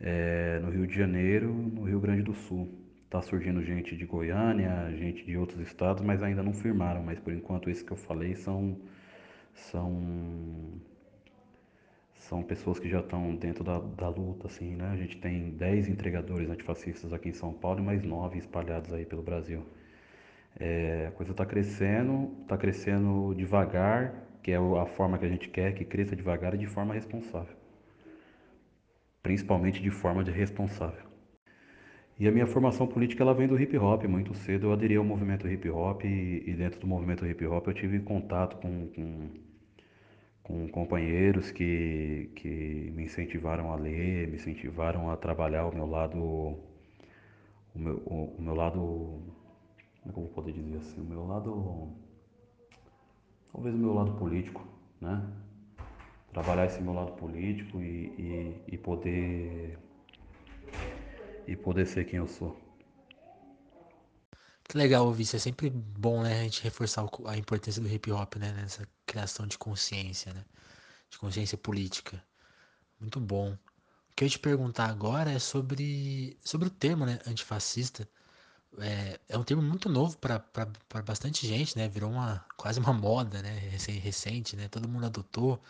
é, 0.00 0.58
no 0.60 0.70
Rio 0.70 0.86
de 0.86 0.94
Janeiro, 0.94 1.52
no 1.52 1.84
Rio 1.84 2.00
Grande 2.00 2.22
do 2.22 2.34
Sul. 2.34 2.68
Tá 3.10 3.20
surgindo 3.22 3.62
gente 3.62 3.96
de 3.96 4.04
Goiânia, 4.06 4.90
gente 4.96 5.24
de 5.24 5.36
outros 5.36 5.60
estados, 5.60 6.02
mas 6.02 6.22
ainda 6.22 6.42
não 6.42 6.52
firmaram. 6.52 7.02
Mas 7.02 7.18
por 7.20 7.32
enquanto, 7.32 7.70
esses 7.70 7.82
que 7.82 7.92
eu 7.92 7.96
falei 7.96 8.34
são 8.34 8.76
são 9.54 10.80
são 12.14 12.42
pessoas 12.42 12.78
que 12.80 12.88
já 12.88 13.00
estão 13.00 13.36
dentro 13.36 13.62
da, 13.62 13.78
da 13.78 14.08
luta, 14.08 14.48
assim, 14.48 14.74
né? 14.74 14.88
A 14.88 14.96
gente 14.96 15.16
tem 15.18 15.50
10 15.50 15.88
entregadores 15.88 16.50
antifascistas 16.50 17.12
aqui 17.12 17.28
em 17.28 17.32
São 17.32 17.52
Paulo 17.52 17.80
e 17.80 17.82
mais 17.84 18.02
9 18.02 18.38
espalhados 18.38 18.92
aí 18.92 19.04
pelo 19.06 19.22
Brasil. 19.22 19.62
É, 20.58 21.06
a 21.08 21.10
coisa 21.12 21.32
está 21.32 21.44
crescendo, 21.44 22.32
está 22.42 22.56
crescendo 22.56 23.34
devagar, 23.34 24.14
que 24.42 24.52
é 24.52 24.56
a 24.56 24.86
forma 24.86 25.18
que 25.18 25.24
a 25.24 25.28
gente 25.28 25.48
quer 25.48 25.72
que 25.74 25.84
cresça 25.84 26.16
devagar 26.16 26.54
e 26.54 26.58
de 26.58 26.66
forma 26.66 26.94
responsável. 26.94 27.54
Principalmente 29.22 29.82
de 29.82 29.90
forma 29.90 30.22
de 30.24 30.30
responsável. 30.30 31.04
E 32.18 32.26
a 32.26 32.32
minha 32.32 32.46
formação 32.46 32.86
política 32.86 33.22
ela 33.22 33.34
vem 33.34 33.46
do 33.46 33.60
hip 33.60 33.76
hop. 33.76 34.04
Muito 34.04 34.34
cedo 34.34 34.68
eu 34.68 34.72
aderi 34.72 34.96
ao 34.96 35.04
movimento 35.04 35.46
hip 35.48 35.68
hop 35.68 36.04
e, 36.04 36.42
e 36.46 36.54
dentro 36.54 36.80
do 36.80 36.86
movimento 36.86 37.26
hip 37.26 37.44
hop 37.46 37.66
eu 37.66 37.74
tive 37.74 38.00
contato 38.00 38.56
com, 38.56 38.88
com 38.88 39.28
com 40.46 40.68
companheiros 40.68 41.50
que, 41.50 42.30
que 42.36 42.92
me 42.94 43.04
incentivaram 43.04 43.72
a 43.72 43.76
ler, 43.76 44.28
me 44.28 44.36
incentivaram 44.36 45.10
a 45.10 45.16
trabalhar 45.16 45.66
o 45.66 45.74
meu 45.74 45.86
lado, 45.86 46.16
o 46.16 46.58
meu, 47.74 47.96
o, 48.06 48.36
o 48.38 48.42
meu 48.42 48.54
lado, 48.54 49.20
como 50.12 50.28
poder 50.28 50.52
dizer 50.52 50.78
assim, 50.78 51.00
o 51.00 51.04
meu 51.04 51.26
lado, 51.26 51.92
talvez 53.52 53.74
o 53.74 53.78
meu 53.78 53.94
lado 53.94 54.12
político, 54.12 54.66
né? 55.00 55.26
Trabalhar 56.32 56.66
esse 56.66 56.82
meu 56.82 56.92
lado 56.92 57.12
político 57.12 57.80
e, 57.80 58.06
e, 58.18 58.74
e 58.74 58.78
poder 58.78 59.78
e 61.46 61.56
poder 61.56 61.86
ser 61.86 62.04
quem 62.04 62.18
eu 62.18 62.26
sou. 62.26 62.56
Que 64.64 64.76
legal 64.76 65.06
ouvir. 65.06 65.22
É 65.34 65.38
sempre 65.38 65.70
bom, 65.70 66.22
né, 66.22 66.40
a 66.40 66.42
gente 66.42 66.62
reforçar 66.62 67.06
a 67.26 67.36
importância 67.36 67.80
do 67.80 67.88
hip 67.88 68.10
hop, 68.10 68.36
né, 68.36 68.52
nessa 68.52 68.86
criação 69.06 69.46
de 69.46 69.56
consciência, 69.56 70.32
né, 70.34 70.44
de 71.08 71.18
consciência 71.18 71.56
política. 71.56 72.22
Muito 73.00 73.20
bom. 73.20 73.52
O 73.52 74.14
que 74.16 74.24
eu 74.24 74.26
ia 74.26 74.30
te 74.30 74.38
perguntar 74.38 74.88
agora 74.90 75.30
é 75.32 75.38
sobre, 75.38 76.38
sobre 76.44 76.68
o 76.68 76.70
termo, 76.70 77.06
né, 77.06 77.20
antifascista. 77.26 78.08
É, 78.80 79.18
é 79.28 79.38
um 79.38 79.42
termo 79.42 79.62
muito 79.62 79.88
novo 79.88 80.18
para 80.18 80.42
bastante 81.04 81.46
gente, 81.46 81.76
né, 81.76 81.88
virou 81.88 82.10
uma, 82.10 82.44
quase 82.56 82.78
uma 82.80 82.92
moda, 82.92 83.40
né, 83.42 83.58
recente, 84.02 84.56
né, 84.56 84.68
todo 84.68 84.88
mundo 84.88 85.06
adotou, 85.06 85.62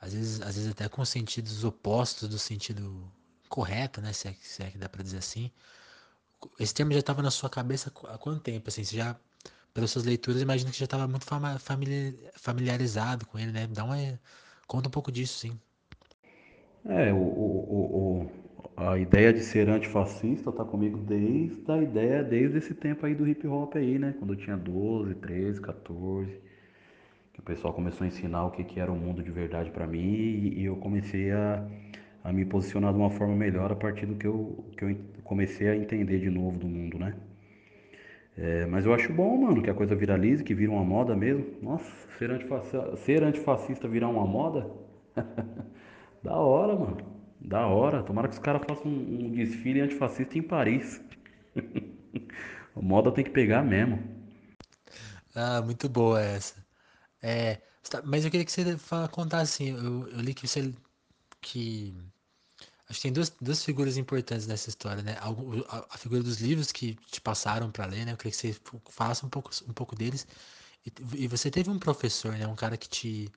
às 0.00 0.12
vezes, 0.12 0.40
às 0.40 0.54
vezes 0.56 0.70
até 0.70 0.88
com 0.88 1.04
sentidos 1.04 1.64
opostos 1.64 2.28
do 2.28 2.38
sentido 2.38 3.10
correto, 3.48 4.00
né, 4.00 4.12
se 4.12 4.28
é, 4.28 4.34
se 4.40 4.62
é 4.62 4.70
que 4.70 4.78
dá 4.78 4.88
para 4.88 5.02
dizer 5.02 5.18
assim. 5.18 5.50
Esse 6.58 6.72
termo 6.72 6.92
já 6.92 7.00
estava 7.00 7.22
na 7.22 7.30
sua 7.30 7.50
cabeça 7.50 7.92
há 8.08 8.16
quanto 8.18 8.40
tempo? 8.40 8.68
Assim, 8.68 8.84
você 8.84 8.96
já, 8.96 9.16
pelas 9.74 9.90
suas 9.90 10.04
leituras, 10.04 10.40
imagino 10.40 10.70
que 10.70 10.78
já 10.78 10.84
estava 10.84 11.08
muito 11.08 11.26
familiarizado 12.36 13.26
com 13.26 13.38
ele, 13.38 13.50
né? 13.50 13.66
Dá 13.66 13.84
uma, 13.84 13.96
conta 14.66 14.88
um 14.88 14.90
pouco 14.90 15.10
disso, 15.10 15.38
sim. 15.38 15.58
É, 16.84 17.12
o, 17.12 17.16
o, 17.16 18.22
o, 18.22 18.30
a 18.80 18.96
ideia 18.96 19.32
de 19.32 19.40
ser 19.40 19.68
antifascista 19.68 20.52
tá 20.52 20.64
comigo 20.64 20.98
desde 20.98 21.70
a 21.70 21.82
ideia, 21.82 22.22
desde 22.22 22.58
esse 22.58 22.74
tempo 22.74 23.04
aí 23.04 23.14
do 23.14 23.26
hip 23.26 23.44
hop 23.48 23.74
aí, 23.74 23.98
né? 23.98 24.14
Quando 24.18 24.34
eu 24.34 24.36
tinha 24.36 24.56
12, 24.56 25.16
13, 25.16 25.60
14, 25.60 26.40
que 27.32 27.40
o 27.40 27.42
pessoal 27.42 27.74
começou 27.74 28.04
a 28.04 28.08
ensinar 28.08 28.44
o 28.44 28.52
que, 28.52 28.62
que 28.62 28.78
era 28.78 28.92
o 28.92 28.96
mundo 28.96 29.20
de 29.20 29.32
verdade 29.32 29.70
para 29.72 29.84
mim 29.86 30.52
e, 30.56 30.64
eu 30.64 30.76
comecei 30.76 31.32
a 31.32 31.66
a 32.24 32.32
me 32.32 32.44
posicionar 32.44 32.92
de 32.92 32.98
uma 32.98 33.10
forma 33.10 33.34
melhor 33.34 33.72
a 33.72 33.76
partir 33.76 34.04
do 34.04 34.16
que 34.16 34.26
eu, 34.26 34.64
que 34.76 34.84
eu 34.84 34.96
comecei 35.24 35.68
a 35.68 35.76
entender 35.76 36.18
de 36.18 36.28
novo 36.28 36.58
do 36.58 36.68
mundo, 36.68 36.98
né? 36.98 37.14
É, 38.36 38.66
mas 38.66 38.84
eu 38.84 38.94
acho 38.94 39.12
bom, 39.12 39.36
mano, 39.36 39.62
que 39.62 39.70
a 39.70 39.74
coisa 39.74 39.94
viralize, 39.96 40.44
que 40.44 40.54
vira 40.54 40.70
uma 40.70 40.84
moda 40.84 41.16
mesmo. 41.16 41.46
Nossa, 41.62 41.90
ser 42.18 42.30
antifascista, 42.30 42.96
ser 42.98 43.22
antifascista 43.22 43.88
virar 43.88 44.08
uma 44.08 44.26
moda? 44.26 44.70
da 46.22 46.36
hora, 46.36 46.76
mano. 46.76 47.17
Da 47.40 47.66
hora. 47.66 48.02
Tomara 48.02 48.28
que 48.28 48.34
os 48.34 48.40
caras 48.40 48.62
façam 48.66 48.90
um, 48.90 49.26
um 49.26 49.30
desfile 49.32 49.80
antifascista 49.80 50.38
em 50.38 50.42
Paris. 50.42 51.00
a 52.74 52.80
moda 52.80 53.12
tem 53.12 53.24
que 53.24 53.30
pegar 53.30 53.62
mesmo. 53.62 54.02
Ah, 55.34 55.62
muito 55.62 55.88
boa 55.88 56.20
essa. 56.20 56.66
É, 57.22 57.60
tá, 57.90 58.02
mas 58.04 58.24
eu 58.24 58.30
queria 58.30 58.44
que 58.44 58.52
você 58.52 58.64
contasse 59.10 59.64
assim, 59.64 59.76
eu, 59.76 60.08
eu 60.08 60.20
li 60.20 60.34
que 60.34 60.46
você 60.46 60.72
que 61.40 61.94
acho 62.88 63.00
que 63.00 63.02
tem 63.02 63.12
duas, 63.12 63.30
duas 63.40 63.64
figuras 63.64 63.96
importantes 63.96 64.46
nessa 64.46 64.68
história, 64.68 65.02
né? 65.02 65.16
A, 65.20 65.94
a 65.94 65.98
figura 65.98 66.22
dos 66.22 66.40
livros 66.40 66.72
que 66.72 66.94
te 67.10 67.20
passaram 67.20 67.70
para 67.70 67.86
ler, 67.86 68.04
né? 68.04 68.12
Eu 68.12 68.16
queria 68.16 68.32
que 68.32 68.36
você 68.36 68.56
falasse 68.90 69.24
um 69.24 69.28
pouco, 69.28 69.50
um 69.68 69.72
pouco 69.72 69.94
deles. 69.94 70.26
E, 70.86 70.92
e, 71.24 71.28
você 71.28 71.50
teve 71.50 71.70
um 71.70 71.78
professor, 71.78 72.32
né? 72.32 72.46
Um 72.46 72.56
cara 72.56 72.76
que 72.76 72.88
te. 72.88 73.30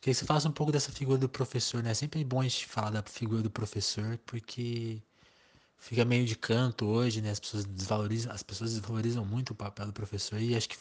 Que 0.00 0.14
você 0.14 0.24
falasse 0.24 0.46
um 0.48 0.52
pouco 0.52 0.72
dessa 0.72 0.92
figura 0.92 1.18
do 1.18 1.28
professor, 1.28 1.82
né? 1.82 1.90
É 1.90 1.94
sempre 1.94 2.22
bom 2.24 2.40
a 2.40 2.44
gente 2.44 2.66
falar 2.66 2.90
da 2.90 3.02
figura 3.02 3.42
do 3.42 3.50
professor, 3.50 4.18
porque 4.24 5.02
fica 5.78 6.04
meio 6.04 6.24
de 6.24 6.36
canto 6.36 6.86
hoje, 6.86 7.20
né? 7.20 7.30
As 7.30 7.40
pessoas 7.40 7.64
desvalorizam, 7.64 8.32
as 8.32 8.42
pessoas 8.42 8.72
desvalorizam 8.72 9.24
muito 9.24 9.50
o 9.50 9.54
papel 9.54 9.86
do 9.86 9.92
professor 9.92 10.40
e 10.40 10.54
acho 10.56 10.68
que 10.68 10.76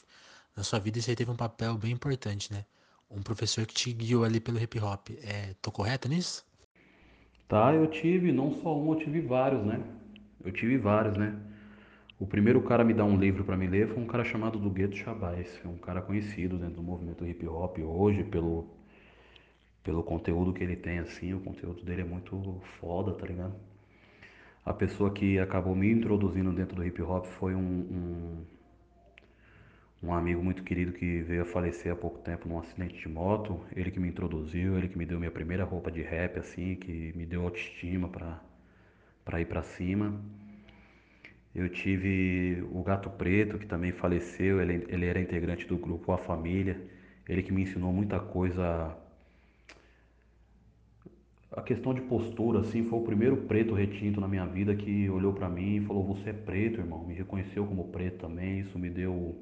na 0.55 0.63
sua 0.63 0.79
vida 0.79 1.01
você 1.01 1.15
teve 1.15 1.31
um 1.31 1.35
papel 1.35 1.77
bem 1.77 1.91
importante, 1.91 2.51
né? 2.53 2.65
Um 3.09 3.21
professor 3.21 3.65
que 3.65 3.73
te 3.73 3.93
guiou 3.93 4.23
ali 4.23 4.39
pelo 4.39 4.59
hip 4.59 4.79
hop. 4.79 5.09
É, 5.23 5.55
tô 5.61 5.71
correto 5.71 6.07
nisso? 6.09 6.45
Tá, 7.47 7.73
eu 7.73 7.87
tive, 7.87 8.31
não 8.31 8.51
só 8.61 8.75
um, 8.77 8.93
eu 8.93 8.99
tive 8.99 9.21
vários, 9.21 9.63
né? 9.65 9.83
Eu 10.43 10.51
tive 10.51 10.77
vários, 10.77 11.15
né? 11.17 11.35
O 12.19 12.25
primeiro 12.25 12.61
cara 12.61 12.81
a 12.83 12.85
me 12.85 12.93
dar 12.93 13.05
um 13.05 13.17
livro 13.17 13.43
para 13.43 13.57
me 13.57 13.67
ler 13.67 13.87
foi 13.87 14.01
um 14.01 14.07
cara 14.07 14.23
chamado 14.23 14.57
do 14.57 14.69
Gueto 14.69 14.95
Chabais, 14.95 15.59
é 15.63 15.67
um 15.67 15.77
cara 15.77 16.01
conhecido 16.01 16.57
dentro 16.57 16.77
do 16.77 16.83
movimento 16.83 17.25
hip 17.25 17.45
hop 17.47 17.77
hoje 17.79 18.23
pelo 18.23 18.67
pelo 19.85 20.03
conteúdo 20.03 20.51
que 20.53 20.63
ele 20.63 20.75
tem 20.75 20.99
assim, 20.99 21.33
o 21.33 21.39
conteúdo 21.39 21.83
dele 21.83 22.01
é 22.01 22.05
muito 22.05 22.61
foda, 22.79 23.13
tá 23.13 23.25
ligado? 23.25 23.55
A 24.65 24.73
pessoa 24.73 25.13
que 25.13 25.39
acabou 25.39 25.75
me 25.75 25.91
introduzindo 25.91 26.51
dentro 26.51 26.75
do 26.75 26.83
hip 26.83 27.01
hop 27.03 27.25
foi 27.25 27.55
um, 27.55 27.59
um, 27.61 28.45
um 30.03 30.13
amigo 30.13 30.43
muito 30.43 30.63
querido 30.63 30.91
que 30.91 31.21
veio 31.21 31.43
a 31.43 31.45
falecer 31.45 31.93
há 31.93 31.95
pouco 31.95 32.19
tempo 32.19 32.49
num 32.49 32.59
acidente 32.59 32.95
de 32.99 33.07
moto, 33.07 33.63
ele 33.75 33.91
que 33.91 33.99
me 33.99 34.09
introduziu, 34.09 34.77
ele 34.77 34.89
que 34.89 34.97
me 34.97 35.05
deu 35.05 35.19
minha 35.19 35.31
primeira 35.31 35.63
roupa 35.63 35.91
de 35.91 36.01
rap 36.01 36.39
assim, 36.39 36.75
que 36.75 37.13
me 37.15 37.25
deu 37.25 37.43
autoestima 37.43 38.09
para 38.09 38.41
para 39.23 39.41
ir 39.41 39.45
para 39.45 39.63
cima. 39.63 40.21
Eu 41.53 41.69
tive 41.69 42.63
o 42.71 42.83
Gato 42.83 43.09
Preto, 43.09 43.57
que 43.57 43.65
também 43.65 43.91
faleceu, 43.91 44.61
ele, 44.61 44.85
ele 44.89 45.05
era 45.05 45.19
integrante 45.19 45.65
do 45.65 45.77
grupo 45.77 46.11
A 46.11 46.17
Família, 46.17 46.79
ele 47.27 47.41
que 47.41 47.51
me 47.51 47.63
ensinou 47.63 47.93
muita 47.93 48.19
coisa. 48.19 48.95
A 51.55 51.61
questão 51.61 51.93
de 51.93 52.01
postura, 52.01 52.59
assim, 52.59 52.83
foi 52.89 52.99
o 52.99 53.03
primeiro 53.03 53.37
preto 53.37 53.73
retinto 53.73 54.19
na 54.19 54.27
minha 54.27 54.45
vida 54.45 54.75
que 54.75 55.09
olhou 55.09 55.33
para 55.33 55.49
mim 55.49 55.77
e 55.77 55.85
falou: 55.85 56.03
Você 56.15 56.29
é 56.31 56.33
preto, 56.33 56.81
irmão. 56.81 57.05
Me 57.05 57.13
reconheceu 57.13 57.65
como 57.65 57.85
preto 57.89 58.19
também. 58.19 58.59
Isso 58.59 58.77
me 58.77 58.89
deu 58.89 59.35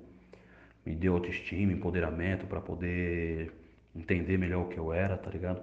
me 0.85 0.95
deu 0.95 1.13
autoestima, 1.15 1.71
empoderamento 1.71 2.45
para 2.45 2.61
poder 2.61 3.51
entender 3.95 4.37
melhor 4.37 4.65
o 4.65 4.69
que 4.69 4.77
eu 4.77 4.91
era, 4.93 5.17
tá 5.17 5.29
ligado? 5.31 5.61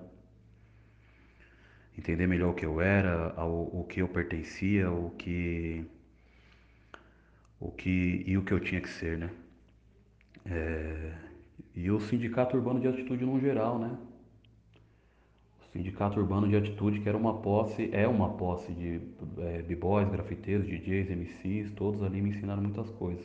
Entender 1.97 2.27
melhor 2.27 2.51
o 2.51 2.55
que 2.55 2.65
eu 2.65 2.81
era, 2.81 3.35
o, 3.45 3.81
o 3.81 3.85
que 3.85 4.01
eu 4.01 4.09
pertencia, 4.09 4.91
o 4.91 5.11
que 5.11 5.85
o 7.61 7.71
que 7.71 8.25
e 8.27 8.37
o 8.39 8.45
que 8.45 8.53
eu 8.53 8.61
tinha 8.61 8.81
que 8.81 8.89
ser, 8.89 9.19
né? 9.19 9.31
É, 10.47 11.13
e 11.75 11.91
o 11.91 12.01
sindicato 12.01 12.57
urbano 12.57 12.81
de 12.81 12.89
atitude 12.89 13.25
no 13.25 13.39
geral, 13.41 13.79
né? 13.79 13.97
Sindicato 15.73 16.19
urbano 16.19 16.49
de 16.49 16.57
atitude 16.57 17.01
que 17.01 17.09
era 17.09 17.17
uma 17.17 17.35
posse, 17.39 17.91
é 17.93 18.07
uma 18.09 18.31
posse 18.31 18.73
de 18.73 19.01
é, 19.39 19.63
b-boys, 19.63 20.09
grafiteiros, 20.11 20.67
DJs, 20.67 21.11
MCs, 21.11 21.71
todos 21.73 22.03
ali 22.03 22.21
me 22.21 22.31
ensinaram 22.31 22.63
muitas 22.63 22.91
coisas. 22.91 23.25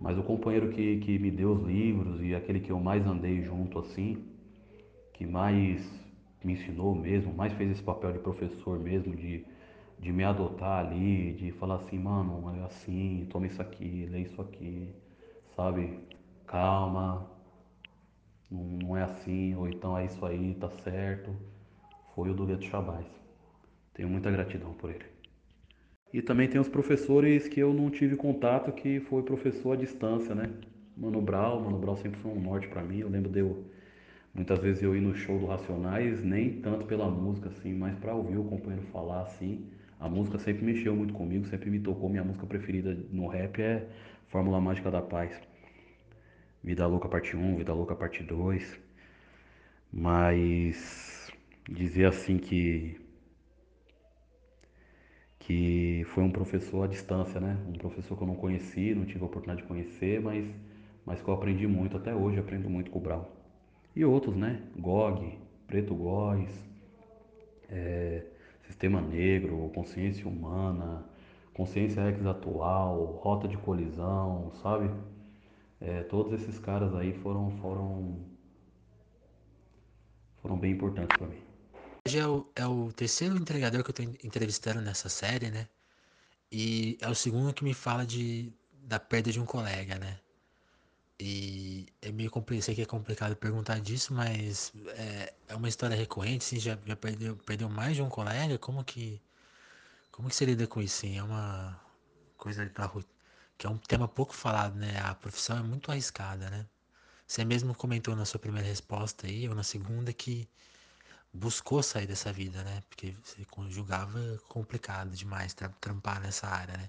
Mas 0.00 0.16
o 0.18 0.22
companheiro 0.22 0.70
que, 0.70 0.98
que 1.00 1.18
me 1.18 1.30
deu 1.30 1.52
os 1.52 1.62
livros 1.62 2.22
e 2.22 2.34
aquele 2.34 2.60
que 2.60 2.70
eu 2.72 2.80
mais 2.80 3.06
andei 3.06 3.42
junto 3.42 3.78
assim, 3.78 4.24
que 5.12 5.26
mais 5.26 5.86
me 6.42 6.54
ensinou 6.54 6.94
mesmo, 6.94 7.34
mais 7.34 7.52
fez 7.52 7.70
esse 7.72 7.82
papel 7.82 8.12
de 8.12 8.18
professor 8.20 8.78
mesmo, 8.78 9.14
de, 9.14 9.44
de 9.98 10.12
me 10.12 10.24
adotar 10.24 10.86
ali, 10.86 11.32
de 11.34 11.52
falar 11.52 11.76
assim, 11.76 11.98
mano, 11.98 12.42
é 12.56 12.64
assim, 12.64 13.26
toma 13.30 13.46
isso 13.46 13.60
aqui, 13.60 14.06
lê 14.10 14.20
isso 14.22 14.40
aqui, 14.40 14.88
sabe? 15.54 16.00
Calma, 16.46 17.28
não 18.50 18.96
é 18.96 19.02
assim, 19.02 19.54
ou 19.54 19.68
então 19.68 19.96
é 19.96 20.06
isso 20.06 20.24
aí, 20.24 20.54
tá 20.54 20.70
certo. 20.70 21.34
Foi 22.20 22.28
o 22.28 22.34
do 22.34 22.44
Leto 22.44 22.66
Chabais. 22.66 23.06
Tenho 23.94 24.06
muita 24.06 24.30
gratidão 24.30 24.74
por 24.74 24.90
ele. 24.90 25.06
E 26.12 26.20
também 26.20 26.46
tem 26.46 26.60
os 26.60 26.68
professores 26.68 27.48
que 27.48 27.58
eu 27.58 27.72
não 27.72 27.88
tive 27.88 28.14
contato, 28.14 28.70
que 28.72 29.00
foi 29.00 29.22
professor 29.22 29.72
à 29.72 29.76
distância, 29.76 30.34
né? 30.34 30.50
Mano 30.94 31.22
Brau, 31.22 31.62
Mano 31.62 31.78
Brau 31.78 31.96
sempre 31.96 32.20
foi 32.20 32.30
um 32.30 32.38
norte 32.38 32.68
para 32.68 32.82
mim. 32.82 32.98
Eu 32.98 33.08
lembro 33.08 33.30
de 33.30 33.38
eu, 33.38 33.64
muitas 34.34 34.58
vezes 34.58 34.82
eu 34.82 34.94
ir 34.94 35.00
no 35.00 35.14
show 35.14 35.38
do 35.38 35.46
Racionais, 35.46 36.22
nem 36.22 36.60
tanto 36.60 36.84
pela 36.84 37.08
música, 37.08 37.48
assim, 37.48 37.72
mas 37.72 37.98
para 37.98 38.14
ouvir 38.14 38.36
o 38.36 38.44
companheiro 38.44 38.86
falar, 38.88 39.22
assim. 39.22 39.64
A 39.98 40.06
música 40.06 40.38
sempre 40.38 40.62
mexeu 40.62 40.94
muito 40.94 41.14
comigo, 41.14 41.46
sempre 41.46 41.70
me 41.70 41.80
tocou. 41.80 42.10
Minha 42.10 42.22
música 42.22 42.46
preferida 42.46 42.94
no 43.10 43.28
rap 43.28 43.62
é 43.62 43.88
Fórmula 44.28 44.60
Mágica 44.60 44.90
da 44.90 45.00
Paz. 45.00 45.40
Vida 46.62 46.86
Louca 46.86 47.08
Parte 47.08 47.34
1, 47.34 47.56
Vida 47.56 47.72
Louca 47.72 47.96
Parte 47.96 48.22
2. 48.22 48.78
Mas 49.90 51.19
dizer 51.70 52.06
assim 52.06 52.36
que 52.38 53.00
que 55.38 56.04
foi 56.14 56.22
um 56.22 56.30
professor 56.30 56.84
à 56.84 56.86
distância, 56.86 57.40
né? 57.40 57.58
Um 57.66 57.72
professor 57.72 58.16
que 58.16 58.22
eu 58.22 58.26
não 58.26 58.36
conheci, 58.36 58.94
não 58.94 59.04
tive 59.04 59.22
a 59.22 59.26
oportunidade 59.26 59.62
de 59.62 59.66
conhecer, 59.66 60.20
mas, 60.20 60.46
mas 61.04 61.20
que 61.20 61.28
eu 61.28 61.34
aprendi 61.34 61.66
muito 61.66 61.96
até 61.96 62.14
hoje, 62.14 62.38
aprendo 62.38 62.68
muito 62.70 62.90
com 62.90 62.98
o 62.98 63.02
Brau. 63.02 63.32
E 63.96 64.04
outros, 64.04 64.36
né? 64.36 64.62
GOG, 64.78 65.38
Preto 65.66 65.94
Góis, 65.94 66.50
é, 67.68 68.26
Sistema 68.62 69.00
Negro, 69.00 69.70
Consciência 69.74 70.28
Humana, 70.28 71.04
Consciência 71.54 72.02
Ex 72.08 72.24
Atual, 72.24 73.04
Rota 73.20 73.48
de 73.48 73.56
Colisão, 73.56 74.52
sabe? 74.62 74.90
É, 75.80 76.02
todos 76.04 76.32
esses 76.32 76.58
caras 76.58 76.94
aí 76.94 77.12
foram, 77.14 77.50
foram, 77.62 78.18
foram 80.42 80.56
bem 80.56 80.72
importantes 80.72 81.16
para 81.16 81.26
mim. 81.26 81.49
Hoje 82.10 82.18
é 82.18 82.26
o, 82.26 82.52
é 82.56 82.66
o 82.66 82.92
terceiro 82.92 83.36
entregador 83.36 83.84
que 83.84 83.90
eu 83.90 83.94
tô 83.94 84.02
entrevistando 84.02 84.80
nessa 84.80 85.08
série, 85.08 85.48
né? 85.48 85.68
E 86.50 86.98
é 87.00 87.08
o 87.08 87.14
segundo 87.14 87.54
que 87.54 87.62
me 87.62 87.72
fala 87.72 88.04
de, 88.04 88.52
da 88.82 88.98
perda 88.98 89.30
de 89.30 89.38
um 89.38 89.46
colega, 89.46 89.96
né? 89.96 90.18
E 91.20 91.86
é 92.02 92.10
meio 92.10 92.28
complicado, 92.28 92.64
sei 92.64 92.74
que 92.74 92.82
é 92.82 92.84
complicado 92.84 93.36
perguntar 93.36 93.78
disso, 93.80 94.12
mas 94.12 94.72
é, 94.88 95.32
é 95.46 95.54
uma 95.54 95.68
história 95.68 95.96
recorrente, 95.96 96.44
assim, 96.44 96.58
já, 96.58 96.76
já 96.84 96.96
perdeu, 96.96 97.36
perdeu 97.36 97.68
mais 97.68 97.94
de 97.94 98.02
um 98.02 98.08
colega? 98.08 98.58
Como 98.58 98.82
que, 98.82 99.22
como 100.10 100.28
que 100.28 100.34
você 100.34 100.44
lida 100.46 100.66
com 100.66 100.82
isso, 100.82 100.96
sim? 101.02 101.16
É 101.16 101.22
uma 101.22 101.80
coisa 102.36 102.66
pra, 102.66 102.90
que 103.56 103.68
é 103.68 103.70
um 103.70 103.78
tema 103.78 104.08
pouco 104.08 104.34
falado, 104.34 104.74
né? 104.74 104.98
A 105.00 105.14
profissão 105.14 105.58
é 105.58 105.62
muito 105.62 105.92
arriscada, 105.92 106.50
né? 106.50 106.66
Você 107.24 107.44
mesmo 107.44 107.72
comentou 107.72 108.16
na 108.16 108.24
sua 108.24 108.40
primeira 108.40 108.66
resposta 108.66 109.28
aí, 109.28 109.48
ou 109.48 109.54
na 109.54 109.62
segunda, 109.62 110.12
que 110.12 110.48
buscou 111.32 111.82
sair 111.82 112.06
dessa 112.06 112.32
vida, 112.32 112.62
né? 112.64 112.82
Porque 112.88 113.16
você 113.24 113.44
conjugava 113.46 114.18
complicado 114.48 115.10
demais 115.16 115.54
trampar 115.80 116.20
nessa 116.20 116.46
área, 116.48 116.76
né? 116.76 116.88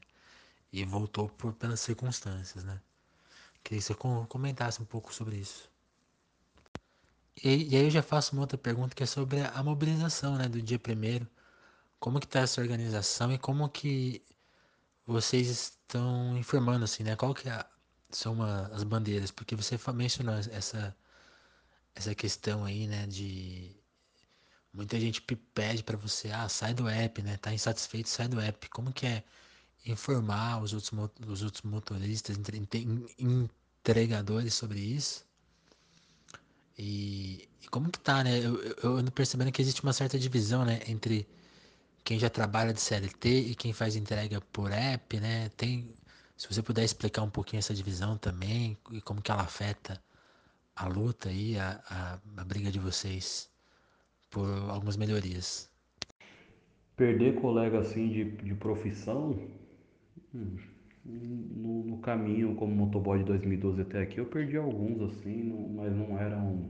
E 0.74 0.86
voltou 0.86 1.30
por, 1.30 1.54
pelas 1.54 1.80
circunstâncias, 1.80 2.64
né? 2.64 2.82
Queria 3.64 3.80
que 3.80 3.86
você 3.86 3.96
comentasse 4.28 4.82
um 4.82 4.86
pouco 4.86 5.14
sobre 5.14 5.38
isso. 5.38 5.70
E, 7.44 7.74
e, 7.74 7.78
aí 7.78 7.86
eu 7.86 7.90
já 7.92 8.04
faço 8.04 8.34
uma 8.34 8.42
outra 8.42 8.58
pergunta 8.58 8.96
que 8.96 9.04
é 9.04 9.06
sobre 9.06 9.42
a 9.42 9.64
mobilização, 9.64 10.38
né? 10.38 10.48
Do 10.48 10.62
dia 10.62 10.80
primeiro. 10.80 11.28
Como 12.00 12.20
que 12.20 12.28
tá 12.28 12.42
essa 12.42 12.62
organização 12.62 13.32
e 13.34 13.38
como 13.38 13.70
que 13.70 14.24
vocês 15.06 15.48
estão 15.50 16.38
informando, 16.38 16.86
assim, 16.86 17.04
né? 17.04 17.16
Qual 17.16 17.34
que 17.34 17.50
é 17.50 17.54
a, 17.54 17.66
são 18.12 18.34
uma, 18.34 18.68
as 18.74 18.84
bandeiras? 18.84 19.32
Porque 19.32 19.56
você 19.56 19.80
mencionou 19.94 20.36
essa, 20.36 20.96
essa 21.96 22.16
questão 22.16 22.66
aí, 22.66 22.88
né? 22.88 23.08
De 23.08 23.81
Muita 24.74 25.00
gente 25.00 25.22
pede 25.54 25.84
para 25.84 25.98
você, 25.98 26.32
ah, 26.32 26.48
sai 26.48 26.74
do 26.74 26.88
app, 26.88 27.22
né? 27.22 27.38
Tá 27.38 27.54
insatisfeito, 27.54 28.10
sai 28.10 28.28
do 28.28 28.40
app. 28.40 28.70
Como 28.70 28.94
que 28.94 29.06
é 29.06 29.24
informar 29.86 30.62
os 30.62 30.74
outros, 30.74 30.92
os 31.28 31.44
outros 31.44 31.64
motoristas, 31.64 32.38
entregadores 33.20 34.54
sobre 34.54 34.80
isso? 34.80 35.26
E, 36.78 37.50
e 37.62 37.68
como 37.68 37.92
que 37.92 38.00
tá, 38.00 38.24
né? 38.24 38.40
Eu, 38.40 38.62
eu, 38.82 38.98
ando 38.98 39.12
percebendo 39.12 39.52
que 39.52 39.62
existe 39.62 39.84
uma 39.84 39.94
certa 39.94 40.18
divisão, 40.18 40.66
né? 40.66 40.80
Entre 40.88 41.28
quem 42.04 42.18
já 42.20 42.30
trabalha 42.30 42.74
de 42.74 42.82
CLT 42.82 43.30
e 43.30 43.56
quem 43.56 43.74
faz 43.74 43.96
entrega 43.96 44.42
por 44.54 44.72
app, 44.72 45.20
né? 45.20 45.50
Tem, 45.50 45.94
se 46.38 46.48
você 46.48 46.62
puder 46.64 46.84
explicar 46.86 47.24
um 47.24 47.30
pouquinho 47.30 47.60
essa 47.60 47.74
divisão 47.74 48.18
também 48.18 48.78
e 48.92 49.02
como 49.02 49.22
que 49.22 49.32
ela 49.32 49.44
afeta 49.44 50.02
a 50.76 50.88
luta 50.88 51.30
aí, 51.30 51.60
a, 51.60 51.84
a, 51.90 52.42
a 52.42 52.46
briga 52.46 52.72
de 52.72 52.80
vocês 52.80 53.51
por 54.32 54.48
algumas 54.70 54.98
melhorias. 54.98 55.70
Perder 56.96 57.40
colega 57.40 57.80
assim 57.80 58.10
de, 58.10 58.24
de 58.24 58.56
profissão, 58.56 59.48
hum, 60.34 60.58
no, 61.06 61.84
no, 61.84 61.98
caminho 61.98 62.56
como 62.56 62.74
motoboy 62.74 63.20
de 63.20 63.26
2012 63.26 63.82
até 63.82 64.02
aqui, 64.02 64.20
eu 64.20 64.26
perdi 64.26 64.58
alguns 64.58 65.02
assim, 65.02 65.44
não, 65.44 65.70
mas 65.70 65.96
não 65.96 66.18
eram 66.18 66.70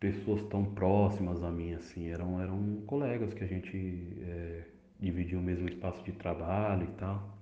pessoas 0.00 0.42
tão 0.48 0.64
próximas 0.64 1.42
a 1.42 1.50
mim 1.50 1.74
assim, 1.74 2.08
eram, 2.08 2.40
eram 2.40 2.82
colegas 2.86 3.32
que 3.34 3.44
a 3.44 3.46
gente 3.46 4.16
é, 4.20 4.64
dividia 4.98 5.38
o 5.38 5.42
mesmo 5.42 5.68
espaço 5.68 6.02
de 6.02 6.12
trabalho 6.12 6.84
e 6.84 6.92
tal. 6.98 7.38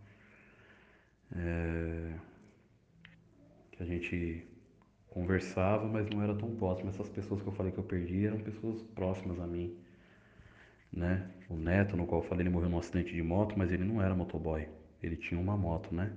É, 1.36 2.14
que 3.70 3.82
a 3.82 3.86
gente 3.86 4.49
conversava, 5.10 5.86
mas 5.86 6.08
não 6.08 6.22
era 6.22 6.34
tão 6.34 6.54
próximo. 6.56 6.90
Essas 6.90 7.08
pessoas 7.08 7.42
que 7.42 7.48
eu 7.48 7.52
falei 7.52 7.72
que 7.72 7.78
eu 7.78 7.84
perdi 7.84 8.26
eram 8.26 8.38
pessoas 8.38 8.82
próximas 8.94 9.38
a 9.40 9.46
mim, 9.46 9.76
né? 10.92 11.30
O 11.48 11.56
Neto, 11.56 11.96
no 11.96 12.06
qual 12.06 12.22
eu 12.22 12.28
falei, 12.28 12.44
ele 12.44 12.50
morreu 12.54 12.70
num 12.70 12.78
acidente 12.78 13.12
de 13.14 13.22
moto, 13.22 13.54
mas 13.58 13.72
ele 13.72 13.84
não 13.84 14.00
era 14.02 14.14
motoboy. 14.14 14.68
Ele 15.02 15.16
tinha 15.16 15.40
uma 15.40 15.56
moto, 15.56 15.94
né? 15.94 16.12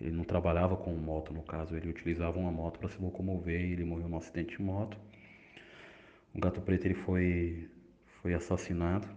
Ele 0.00 0.10
não 0.16 0.24
trabalhava 0.24 0.76
com 0.76 0.92
moto, 0.94 1.32
no 1.32 1.42
caso, 1.42 1.76
ele 1.76 1.88
utilizava 1.88 2.38
uma 2.38 2.50
moto 2.50 2.78
para 2.78 2.88
se 2.88 3.00
locomover 3.00 3.60
e 3.60 3.72
ele 3.72 3.84
morreu 3.84 4.08
num 4.08 4.16
acidente 4.16 4.56
de 4.56 4.62
moto. 4.62 4.96
O 6.34 6.40
Gato 6.40 6.60
Preto 6.60 6.86
ele 6.86 6.94
foi 6.94 7.68
foi 8.22 8.34
assassinado. 8.34 9.08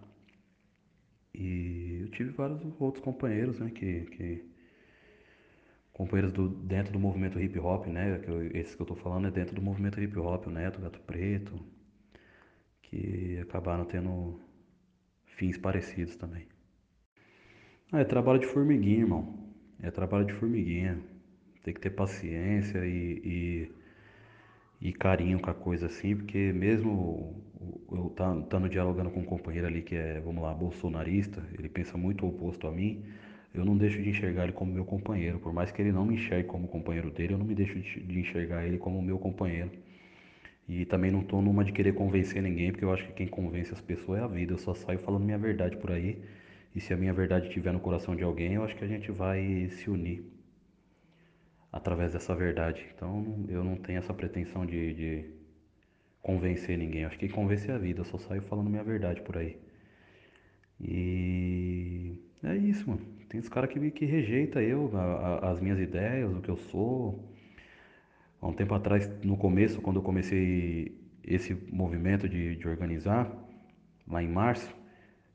E 1.34 2.00
eu 2.02 2.10
tive 2.12 2.32
vários 2.32 2.62
outros 2.80 3.04
companheiros, 3.04 3.60
né, 3.60 3.70
que, 3.70 4.02
que 4.06 4.46
companheiros 5.96 6.34
do, 6.34 6.50
dentro 6.50 6.92
do 6.92 7.00
movimento 7.00 7.40
hip 7.40 7.58
hop, 7.58 7.88
né? 7.88 8.20
Que 8.20 8.30
eu, 8.30 8.46
esse 8.54 8.76
que 8.76 8.82
eu 8.82 8.86
tô 8.86 8.96
falando 8.96 9.28
é 9.28 9.32
dentro 9.32 9.56
do 9.56 9.62
movimento 9.62 10.00
hip 10.02 10.20
hop, 10.20 10.46
o 10.46 10.50
Neto, 10.50 10.78
o 10.78 10.82
Gato 10.82 11.00
Preto, 11.00 11.58
que 12.82 13.40
acabaram 13.42 13.86
tendo 13.86 14.38
fins 15.26 15.58
parecidos 15.58 16.18
também. 16.18 16.48
Ah, 17.94 18.02
é 18.02 18.04
trabalho 18.04 18.40
de 18.40 18.46
formiguinha, 18.46 19.00
irmão. 19.00 19.40
É 19.82 19.90
trabalho 19.90 20.26
de 20.26 20.34
formiguinha. 20.34 21.00
tem 21.64 21.74
que 21.74 21.80
ter 21.80 21.92
paciência 21.92 22.86
e, 22.86 23.72
e, 24.82 24.90
e 24.90 24.94
carinho 24.94 25.40
com 25.40 25.50
a 25.50 25.54
coisa 25.54 25.86
assim, 25.86 26.14
porque 26.18 26.52
mesmo 26.52 27.42
eu 27.90 28.08
estando 28.08 28.68
dialogando 28.68 29.12
com 29.12 29.22
um 29.22 29.26
companheiro 29.26 29.68
ali 29.68 29.82
que 29.82 29.96
é, 29.96 30.20
vamos 30.20 30.44
lá, 30.44 30.54
bolsonarista, 30.54 31.42
ele 31.58 31.70
pensa 31.70 31.98
muito 31.98 32.28
oposto 32.28 32.68
a 32.68 32.72
mim, 32.72 33.06
eu 33.58 33.66
não 33.66 33.78
deixo 33.78 34.02
de 34.02 34.10
enxergar 34.10 34.44
ele 34.44 34.54
como 34.54 34.72
meu 34.72 34.86
companheiro. 34.86 35.40
Por 35.40 35.54
mais 35.54 35.72
que 35.72 35.82
ele 35.82 35.92
não 35.92 36.06
me 36.06 36.16
enxergue 36.16 36.48
como 36.48 36.68
companheiro 36.68 37.12
dele, 37.12 37.34
eu 37.34 37.38
não 37.38 37.46
me 37.46 37.56
deixo 37.56 37.80
de 37.80 38.20
enxergar 38.20 38.66
ele 38.66 38.78
como 38.78 39.02
meu 39.02 39.18
companheiro. 39.20 39.72
E 40.68 40.86
também 40.86 41.12
não 41.12 41.22
estou 41.22 41.42
numa 41.42 41.64
de 41.64 41.72
querer 41.72 41.94
convencer 41.94 42.42
ninguém, 42.42 42.72
porque 42.72 42.84
eu 42.84 42.92
acho 42.92 43.06
que 43.08 43.14
quem 43.14 43.28
convence 43.28 43.72
as 43.74 43.82
pessoas 43.82 44.20
é 44.20 44.24
a 44.24 44.28
vida. 44.28 44.54
Eu 44.54 44.58
só 44.58 44.74
saio 44.74 45.00
falando 45.00 45.24
minha 45.24 45.38
verdade 45.38 45.78
por 45.78 45.92
aí. 45.92 46.22
E 46.76 46.82
se 46.82 46.94
a 46.94 46.98
minha 46.98 47.14
verdade 47.14 47.48
estiver 47.48 47.72
no 47.72 47.80
coração 47.80 48.16
de 48.16 48.24
alguém, 48.24 48.54
eu 48.54 48.64
acho 48.64 48.76
que 48.76 48.84
a 48.84 48.88
gente 48.88 49.12
vai 49.12 49.70
se 49.70 49.90
unir 49.90 50.26
através 51.72 52.14
dessa 52.14 52.36
verdade. 52.36 52.86
Então 52.96 53.46
eu 53.48 53.64
não 53.64 53.76
tenho 53.78 54.00
essa 54.00 54.14
pretensão 54.14 54.66
de, 54.66 54.94
de 54.94 55.26
convencer 56.22 56.78
ninguém. 56.78 57.02
Eu 57.02 57.08
acho 57.08 57.18
que 57.18 57.28
quem 57.28 57.36
convence 57.36 57.70
é 57.70 57.74
a 57.76 57.78
vida. 57.78 58.02
Eu 58.02 58.06
só 58.06 58.18
saio 58.18 58.42
falando 58.42 58.70
minha 58.70 58.84
verdade 58.84 59.22
por 59.22 59.38
aí. 59.38 59.58
E 60.82 62.20
é 62.46 62.56
isso, 62.58 62.90
mano. 62.90 63.02
Tem 63.30 63.40
os 63.40 63.50
caras 63.50 63.70
que, 63.70 63.92
que 63.92 64.06
rejeita 64.06 64.62
eu, 64.62 64.92
a, 64.94 65.02
a, 65.02 65.52
as 65.52 65.60
minhas 65.60 65.80
ideias, 65.80 66.32
o 66.32 66.42
que 66.42 66.50
eu 66.50 66.58
sou. 66.58 67.20
Há 68.42 68.48
um 68.48 68.54
tempo 68.54 68.74
atrás, 68.74 69.10
no 69.24 69.36
começo, 69.38 69.82
quando 69.82 69.98
eu 69.98 70.04
comecei 70.04 70.98
esse 71.24 71.54
movimento 71.72 72.30
de, 72.30 72.56
de 72.56 72.68
organizar, 72.68 73.32
lá 74.08 74.22
em 74.22 74.28
março, 74.28 74.74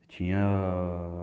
tinha 0.08 0.38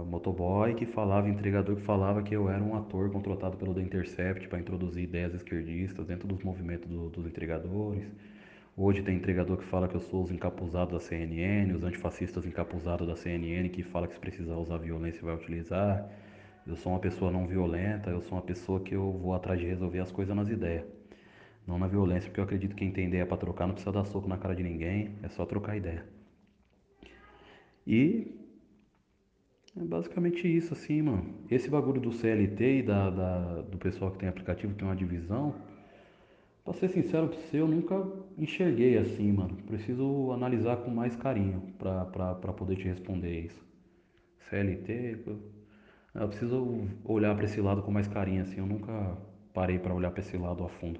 motoboy 0.07 0.73
que 0.75 0.85
falava, 0.85 1.29
entregador 1.29 1.75
que 1.75 1.81
falava 1.81 2.23
que 2.23 2.35
eu 2.35 2.49
era 2.49 2.63
um 2.63 2.75
ator 2.75 3.09
contratado 3.11 3.57
pelo 3.57 3.73
The 3.73 3.81
Intercept 3.81 4.47
para 4.47 4.59
introduzir 4.59 5.03
ideias 5.03 5.33
esquerdistas 5.33 6.07
dentro 6.07 6.27
dos 6.27 6.41
movimentos 6.43 6.89
do, 6.89 7.09
dos 7.09 7.25
entregadores. 7.25 8.05
Hoje 8.79 9.01
tem 9.01 9.15
entregador 9.15 9.57
que 9.57 9.65
fala 9.65 9.87
que 9.87 9.95
eu 9.95 9.99
sou 9.99 10.21
os 10.21 10.29
encapuzados 10.29 10.93
da 10.93 10.99
CNN, 10.99 11.73
os 11.73 11.83
antifascistas 11.83 12.45
encapuzados 12.45 13.07
da 13.07 13.15
CNN 13.15 13.69
que 13.69 13.81
fala 13.81 14.07
que 14.07 14.13
se 14.13 14.19
precisar 14.19 14.55
usar 14.55 14.77
violência 14.77 15.19
vai 15.23 15.33
utilizar. 15.33 16.07
Eu 16.63 16.75
sou 16.75 16.91
uma 16.91 16.99
pessoa 16.99 17.31
não 17.31 17.47
violenta, 17.47 18.11
eu 18.11 18.21
sou 18.21 18.37
uma 18.37 18.43
pessoa 18.43 18.79
que 18.79 18.93
eu 18.93 19.11
vou 19.11 19.33
atrás 19.33 19.59
de 19.59 19.65
resolver 19.65 19.97
as 19.99 20.11
coisas 20.11 20.35
nas 20.35 20.47
ideias. 20.47 20.85
Não 21.65 21.79
na 21.79 21.87
violência, 21.87 22.29
porque 22.29 22.39
eu 22.39 22.43
acredito 22.43 22.75
que 22.75 22.87
quem 22.87 23.07
ideia 23.07 23.25
para 23.25 23.37
trocar 23.37 23.65
não 23.65 23.73
precisa 23.73 23.91
dar 23.91 24.05
soco 24.05 24.27
na 24.27 24.37
cara 24.37 24.55
de 24.55 24.61
ninguém, 24.61 25.15
é 25.23 25.29
só 25.29 25.43
trocar 25.43 25.75
ideia. 25.75 26.05
E 27.87 28.27
é 29.75 29.83
basicamente 29.83 30.47
isso, 30.47 30.73
assim, 30.73 31.01
mano. 31.01 31.33
Esse 31.49 31.67
bagulho 31.67 31.99
do 31.99 32.11
CLT 32.11 32.77
e 32.77 32.83
da, 32.83 33.09
da 33.09 33.61
do 33.63 33.79
pessoal 33.79 34.11
que 34.11 34.19
tem 34.19 34.29
aplicativo 34.29 34.75
tem 34.75 34.87
uma 34.87 34.95
divisão, 34.95 35.55
Pra 36.67 36.73
ser 36.73 36.89
sincero 36.89 37.29
pra 37.29 37.39
você, 37.39 37.61
eu 37.61 37.67
nunca 37.69 37.95
enxerguei 38.37 38.97
assim, 38.97 39.31
mano. 39.31 39.55
Preciso 39.67 40.33
analisar 40.33 40.75
com 40.75 40.91
mais 40.91 41.15
carinho 41.15 41.61
pra, 41.79 42.03
pra, 42.03 42.35
pra 42.35 42.51
poder 42.51 42.75
te 42.75 42.83
responder 42.83 43.45
isso. 43.45 43.65
CLT, 44.49 45.17
eu 46.13 46.27
preciso 46.27 46.89
olhar 47.05 47.33
para 47.37 47.45
esse 47.45 47.61
lado 47.61 47.81
com 47.83 47.89
mais 47.89 48.05
carinho, 48.09 48.41
assim. 48.41 48.57
Eu 48.57 48.65
nunca 48.65 49.17
parei 49.53 49.79
para 49.79 49.93
olhar 49.93 50.11
para 50.11 50.19
esse 50.19 50.35
lado 50.35 50.61
a 50.65 50.67
fundo. 50.67 50.99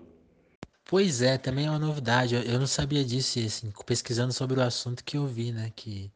Pois 0.85 1.21
é, 1.21 1.37
também 1.37 1.65
é 1.65 1.69
uma 1.69 1.79
novidade. 1.79 2.33
Eu, 2.35 2.57
não 2.57 2.65
sabia 2.65 3.03
disso, 3.03 3.37
assim, 3.39 3.69
pesquisando 3.85 4.31
sobre 4.31 4.57
o 4.57 4.63
assunto 4.63 5.03
que 5.03 5.17
eu 5.17 5.27
vi, 5.27 5.51
né? 5.51 5.73
Que, 5.75 6.09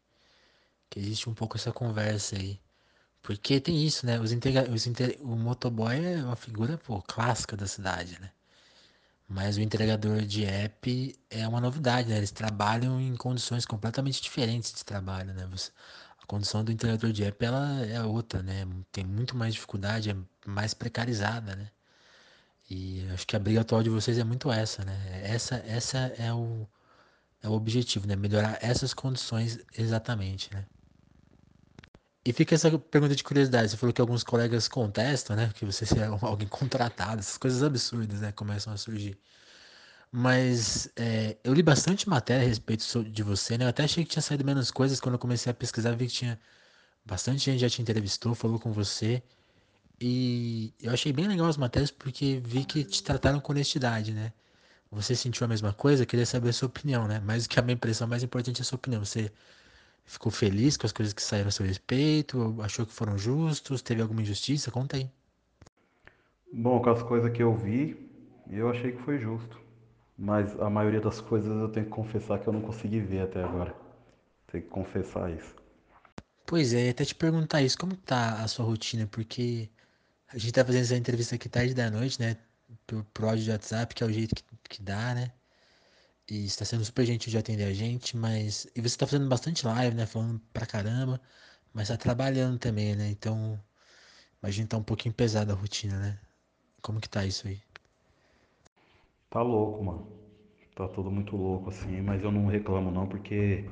que 0.89 0.97
existe 0.97 1.29
um 1.29 1.33
pouco 1.33 1.57
essa 1.57 1.73
conversa 1.73 2.37
aí. 2.37 2.57
Porque 3.21 3.59
tem 3.59 3.85
isso, 3.85 4.05
né? 4.05 4.17
Os 4.17 4.31
integra 4.31 4.71
os 4.71 4.87
inter 4.87 5.17
o 5.19 5.35
motoboy 5.35 5.93
é 5.93 6.23
uma 6.23 6.37
figura, 6.37 6.77
pô, 6.77 7.01
clássica 7.01 7.57
da 7.57 7.67
cidade, 7.67 8.17
né? 8.21 8.31
Mas 9.31 9.55
o 9.55 9.61
entregador 9.61 10.23
de 10.23 10.43
app 10.45 11.15
é 11.29 11.47
uma 11.47 11.61
novidade, 11.61 12.09
né? 12.09 12.17
Eles 12.17 12.31
trabalham 12.31 12.99
em 12.99 13.15
condições 13.15 13.65
completamente 13.65 14.21
diferentes 14.21 14.73
de 14.73 14.83
trabalho, 14.83 15.33
né? 15.33 15.47
Você, 15.51 15.71
a 16.21 16.25
condição 16.25 16.63
do 16.65 16.71
entregador 16.71 17.13
de 17.13 17.23
app 17.23 17.45
ela 17.45 17.79
é 17.85 18.03
outra, 18.03 18.43
né? 18.43 18.67
Tem 18.91 19.05
muito 19.05 19.37
mais 19.37 19.53
dificuldade, 19.53 20.09
é 20.11 20.15
mais 20.45 20.73
precarizada, 20.73 21.55
né? 21.55 21.71
E 22.69 23.07
acho 23.13 23.25
que 23.27 23.35
a 23.35 23.39
briga 23.39 23.61
atual 23.61 23.83
de 23.83 23.89
vocês 23.89 24.17
é 24.17 24.23
muito 24.23 24.51
essa, 24.51 24.83
né? 24.83 25.21
Essa, 25.23 25.55
essa 25.67 25.97
é 26.17 26.33
o, 26.33 26.67
é 27.43 27.49
o 27.49 27.53
objetivo, 27.53 28.07
né? 28.07 28.15
Melhorar 28.17 28.57
essas 28.61 28.93
condições 28.93 29.59
exatamente, 29.77 30.53
né? 30.53 30.65
E 32.25 32.31
fica 32.33 32.53
essa 32.55 32.77
pergunta 32.77 33.15
de 33.15 33.23
curiosidade. 33.23 33.69
Você 33.69 33.77
falou 33.77 33.93
que 33.93 34.01
alguns 34.01 34.23
colegas 34.23 34.67
contestam, 34.67 35.35
né? 35.35 35.51
Que 35.55 35.65
você 35.65 35.85
é 35.99 36.05
alguém 36.25 36.47
contratado, 36.47 37.19
essas 37.19 37.37
coisas 37.37 37.63
absurdas, 37.63 38.21
né? 38.21 38.31
Começam 38.31 38.71
a 38.73 38.77
surgir. 38.77 39.17
Mas 40.11 40.89
é, 40.95 41.37
eu 41.43 41.53
li 41.53 41.63
bastante 41.63 42.07
matéria 42.09 42.43
a 42.45 42.47
respeito 42.47 43.03
de 43.05 43.23
você, 43.23 43.57
né? 43.57 43.65
Eu 43.65 43.69
até 43.69 43.83
achei 43.83 44.03
que 44.03 44.11
tinha 44.11 44.21
saído 44.21 44.43
menos 44.45 44.69
coisas 44.71 44.99
quando 44.99 45.15
eu 45.15 45.19
comecei 45.19 45.51
a 45.51 45.53
pesquisar, 45.53 45.95
vi 45.95 46.07
que 46.07 46.13
tinha 46.13 46.39
bastante 47.05 47.39
gente 47.45 47.59
já 47.61 47.69
te 47.69 47.81
entrevistou, 47.81 48.35
falou 48.35 48.59
com 48.59 48.71
você. 48.73 49.23
E 50.01 50.73
eu 50.81 50.91
achei 50.93 51.13
bem 51.13 51.27
legal 51.27 51.47
as 51.47 51.57
matérias 51.57 51.91
porque 51.91 52.41
vi 52.45 52.65
que 52.65 52.83
te 52.83 53.03
trataram 53.03 53.39
com 53.39 53.53
honestidade, 53.53 54.13
né? 54.13 54.33
Você 54.91 55.15
sentiu 55.15 55.45
a 55.45 55.47
mesma 55.47 55.73
coisa? 55.73 56.05
Queria 56.05 56.25
saber 56.25 56.49
a 56.49 56.53
sua 56.53 56.67
opinião, 56.67 57.07
né? 57.07 57.19
Mais 57.21 57.45
do 57.45 57.49
que 57.49 57.59
a 57.59 57.63
minha 57.63 57.75
impressão, 57.75 58.07
mais 58.07 58.23
importante 58.23 58.59
é 58.61 58.63
a 58.63 58.65
sua 58.65 58.77
opinião. 58.77 59.03
Você 59.05 59.31
Ficou 60.05 60.31
feliz 60.31 60.77
com 60.77 60.85
as 60.85 60.91
coisas 60.91 61.13
que 61.13 61.21
saíram 61.21 61.47
a 61.47 61.51
seu 61.51 61.65
respeito? 61.65 62.55
Achou 62.61 62.85
que 62.85 62.93
foram 62.93 63.17
justos? 63.17 63.81
Teve 63.81 64.01
alguma 64.01 64.21
injustiça? 64.21 64.69
Conta 64.71 64.97
aí. 64.97 65.09
Bom, 66.53 66.81
com 66.81 66.89
as 66.89 67.01
coisas 67.03 67.31
que 67.31 67.41
eu 67.41 67.55
vi, 67.55 68.09
eu 68.49 68.69
achei 68.69 68.91
que 68.91 69.01
foi 69.01 69.17
justo. 69.19 69.59
Mas 70.17 70.59
a 70.59 70.69
maioria 70.69 71.01
das 71.01 71.19
coisas 71.21 71.49
eu 71.49 71.69
tenho 71.69 71.85
que 71.85 71.91
confessar 71.91 72.39
que 72.39 72.47
eu 72.47 72.53
não 72.53 72.61
consegui 72.61 72.99
ver 72.99 73.21
até 73.21 73.43
agora. 73.43 73.73
Tenho 74.47 74.63
que 74.63 74.69
confessar 74.69 75.31
isso. 75.31 75.55
Pois 76.45 76.73
é, 76.73 76.89
até 76.89 77.05
te 77.05 77.15
perguntar 77.15 77.61
isso, 77.61 77.77
como 77.77 77.95
tá 77.95 78.43
a 78.43 78.47
sua 78.47 78.65
rotina? 78.65 79.07
Porque 79.07 79.69
a 80.27 80.37
gente 80.37 80.51
tá 80.53 80.65
fazendo 80.65 80.83
essa 80.83 80.95
entrevista 80.97 81.35
aqui 81.35 81.49
tarde 81.49 81.73
da 81.73 81.89
noite, 81.91 82.19
né? 82.21 82.37
Por, 82.87 83.03
por 83.05 83.25
áudio 83.25 83.43
de 83.45 83.51
WhatsApp, 83.51 83.95
que 83.95 84.03
é 84.03 84.07
o 84.07 84.11
jeito 84.11 84.35
que, 84.35 84.43
que 84.69 84.81
dá, 84.83 85.15
né? 85.15 85.31
E 86.31 86.45
está 86.45 86.63
sendo 86.63 86.85
super 86.85 87.05
gentil 87.05 87.29
de 87.29 87.37
atender 87.37 87.65
a 87.65 87.73
gente, 87.73 88.15
mas. 88.15 88.65
E 88.73 88.79
você 88.79 88.87
está 88.95 89.05
fazendo 89.05 89.27
bastante 89.27 89.65
live, 89.65 89.93
né? 89.93 90.05
Falando 90.05 90.39
pra 90.53 90.65
caramba, 90.65 91.19
mas 91.73 91.89
tá 91.89 91.97
trabalhando 91.97 92.57
também, 92.57 92.95
né? 92.95 93.09
Então. 93.09 93.59
Imagina 94.41 94.69
tá 94.69 94.77
um 94.77 94.83
pouquinho 94.83 95.13
pesada 95.13 95.51
a 95.51 95.55
rotina, 95.57 95.99
né? 95.99 96.19
Como 96.81 97.01
que 97.01 97.09
tá 97.09 97.25
isso 97.25 97.49
aí? 97.49 97.61
Tá 99.29 99.41
louco, 99.41 99.83
mano. 99.83 100.07
Tá 100.73 100.87
tudo 100.87 101.11
muito 101.11 101.35
louco 101.35 101.69
assim, 101.69 102.01
mas 102.01 102.23
eu 102.23 102.31
não 102.31 102.47
reclamo 102.47 102.89
não, 102.91 103.07
porque 103.07 103.65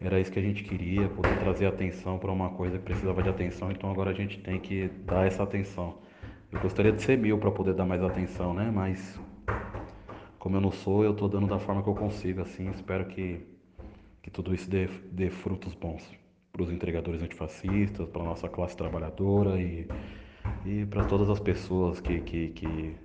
era 0.00 0.18
isso 0.20 0.32
que 0.32 0.40
a 0.40 0.42
gente 0.42 0.64
queria, 0.64 1.08
poder 1.08 1.38
trazer 1.38 1.66
atenção 1.66 2.18
para 2.18 2.32
uma 2.32 2.50
coisa 2.50 2.76
que 2.76 2.84
precisava 2.86 3.22
de 3.22 3.28
atenção, 3.28 3.70
então 3.70 3.88
agora 3.88 4.10
a 4.10 4.14
gente 4.14 4.40
tem 4.40 4.58
que 4.58 4.88
dar 5.06 5.28
essa 5.28 5.44
atenção. 5.44 5.96
Eu 6.50 6.58
gostaria 6.60 6.90
de 6.90 7.00
ser 7.00 7.16
mil 7.16 7.38
para 7.38 7.52
poder 7.52 7.74
dar 7.74 7.86
mais 7.86 8.02
atenção, 8.02 8.52
né? 8.52 8.68
Mas 8.68 9.16
como 10.48 10.56
eu 10.56 10.62
não 10.62 10.72
sou, 10.72 11.04
eu 11.04 11.10
estou 11.10 11.28
dando 11.28 11.46
da 11.46 11.58
forma 11.58 11.82
que 11.82 11.90
eu 11.90 11.94
consigo, 11.94 12.40
assim, 12.40 12.70
espero 12.70 13.04
que, 13.04 13.38
que 14.22 14.30
tudo 14.30 14.54
isso 14.54 14.70
dê, 14.70 14.88
dê 15.12 15.28
frutos 15.28 15.74
bons 15.74 16.02
para 16.50 16.62
os 16.62 16.72
entregadores 16.72 17.22
antifascistas, 17.22 18.08
para 18.08 18.22
a 18.22 18.24
nossa 18.24 18.48
classe 18.48 18.74
trabalhadora 18.74 19.60
e, 19.60 19.86
e 20.64 20.86
para 20.86 21.04
todas 21.04 21.28
as 21.28 21.38
pessoas 21.38 22.00
que, 22.00 22.22
que, 22.22 22.48
que 22.48 22.96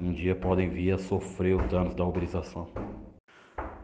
um 0.00 0.12
dia 0.12 0.34
podem 0.34 0.68
vir 0.68 0.90
a 0.90 0.98
sofrer 0.98 1.54
os 1.54 1.64
danos 1.70 1.94
da 1.94 2.04
uberização. 2.04 2.68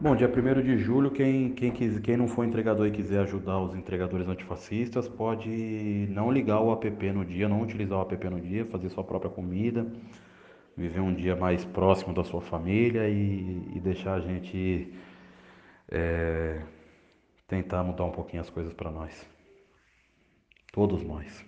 Bom, 0.01 0.13
dia 0.13 0.27
1 0.27 0.61
de 0.61 0.77
julho, 0.77 1.11
quem, 1.11 1.53
quem, 1.53 1.71
quis, 1.71 1.97
quem 1.99 2.17
não 2.17 2.27
for 2.27 2.43
entregador 2.43 2.87
e 2.87 2.91
quiser 2.91 3.21
ajudar 3.21 3.57
os 3.57 3.73
entregadores 3.73 4.27
antifascistas, 4.27 5.07
pode 5.07 6.09
não 6.09 6.29
ligar 6.29 6.59
o 6.59 6.73
app 6.73 7.11
no 7.13 7.23
dia, 7.23 7.47
não 7.47 7.61
utilizar 7.61 7.99
o 7.99 8.01
app 8.01 8.29
no 8.29 8.41
dia, 8.41 8.65
fazer 8.65 8.89
sua 8.89 9.05
própria 9.05 9.31
comida, 9.31 9.89
viver 10.75 10.99
um 10.99 11.13
dia 11.13 11.35
mais 11.35 11.63
próximo 11.63 12.13
da 12.13 12.23
sua 12.23 12.41
família 12.41 13.07
e, 13.07 13.71
e 13.75 13.79
deixar 13.79 14.15
a 14.15 14.19
gente 14.19 14.93
é, 15.89 16.61
tentar 17.47 17.83
mudar 17.83 18.05
um 18.05 18.11
pouquinho 18.11 18.41
as 18.41 18.49
coisas 18.49 18.73
para 18.73 18.91
nós. 18.91 19.25
Todos 20.71 21.03
nós. 21.03 21.45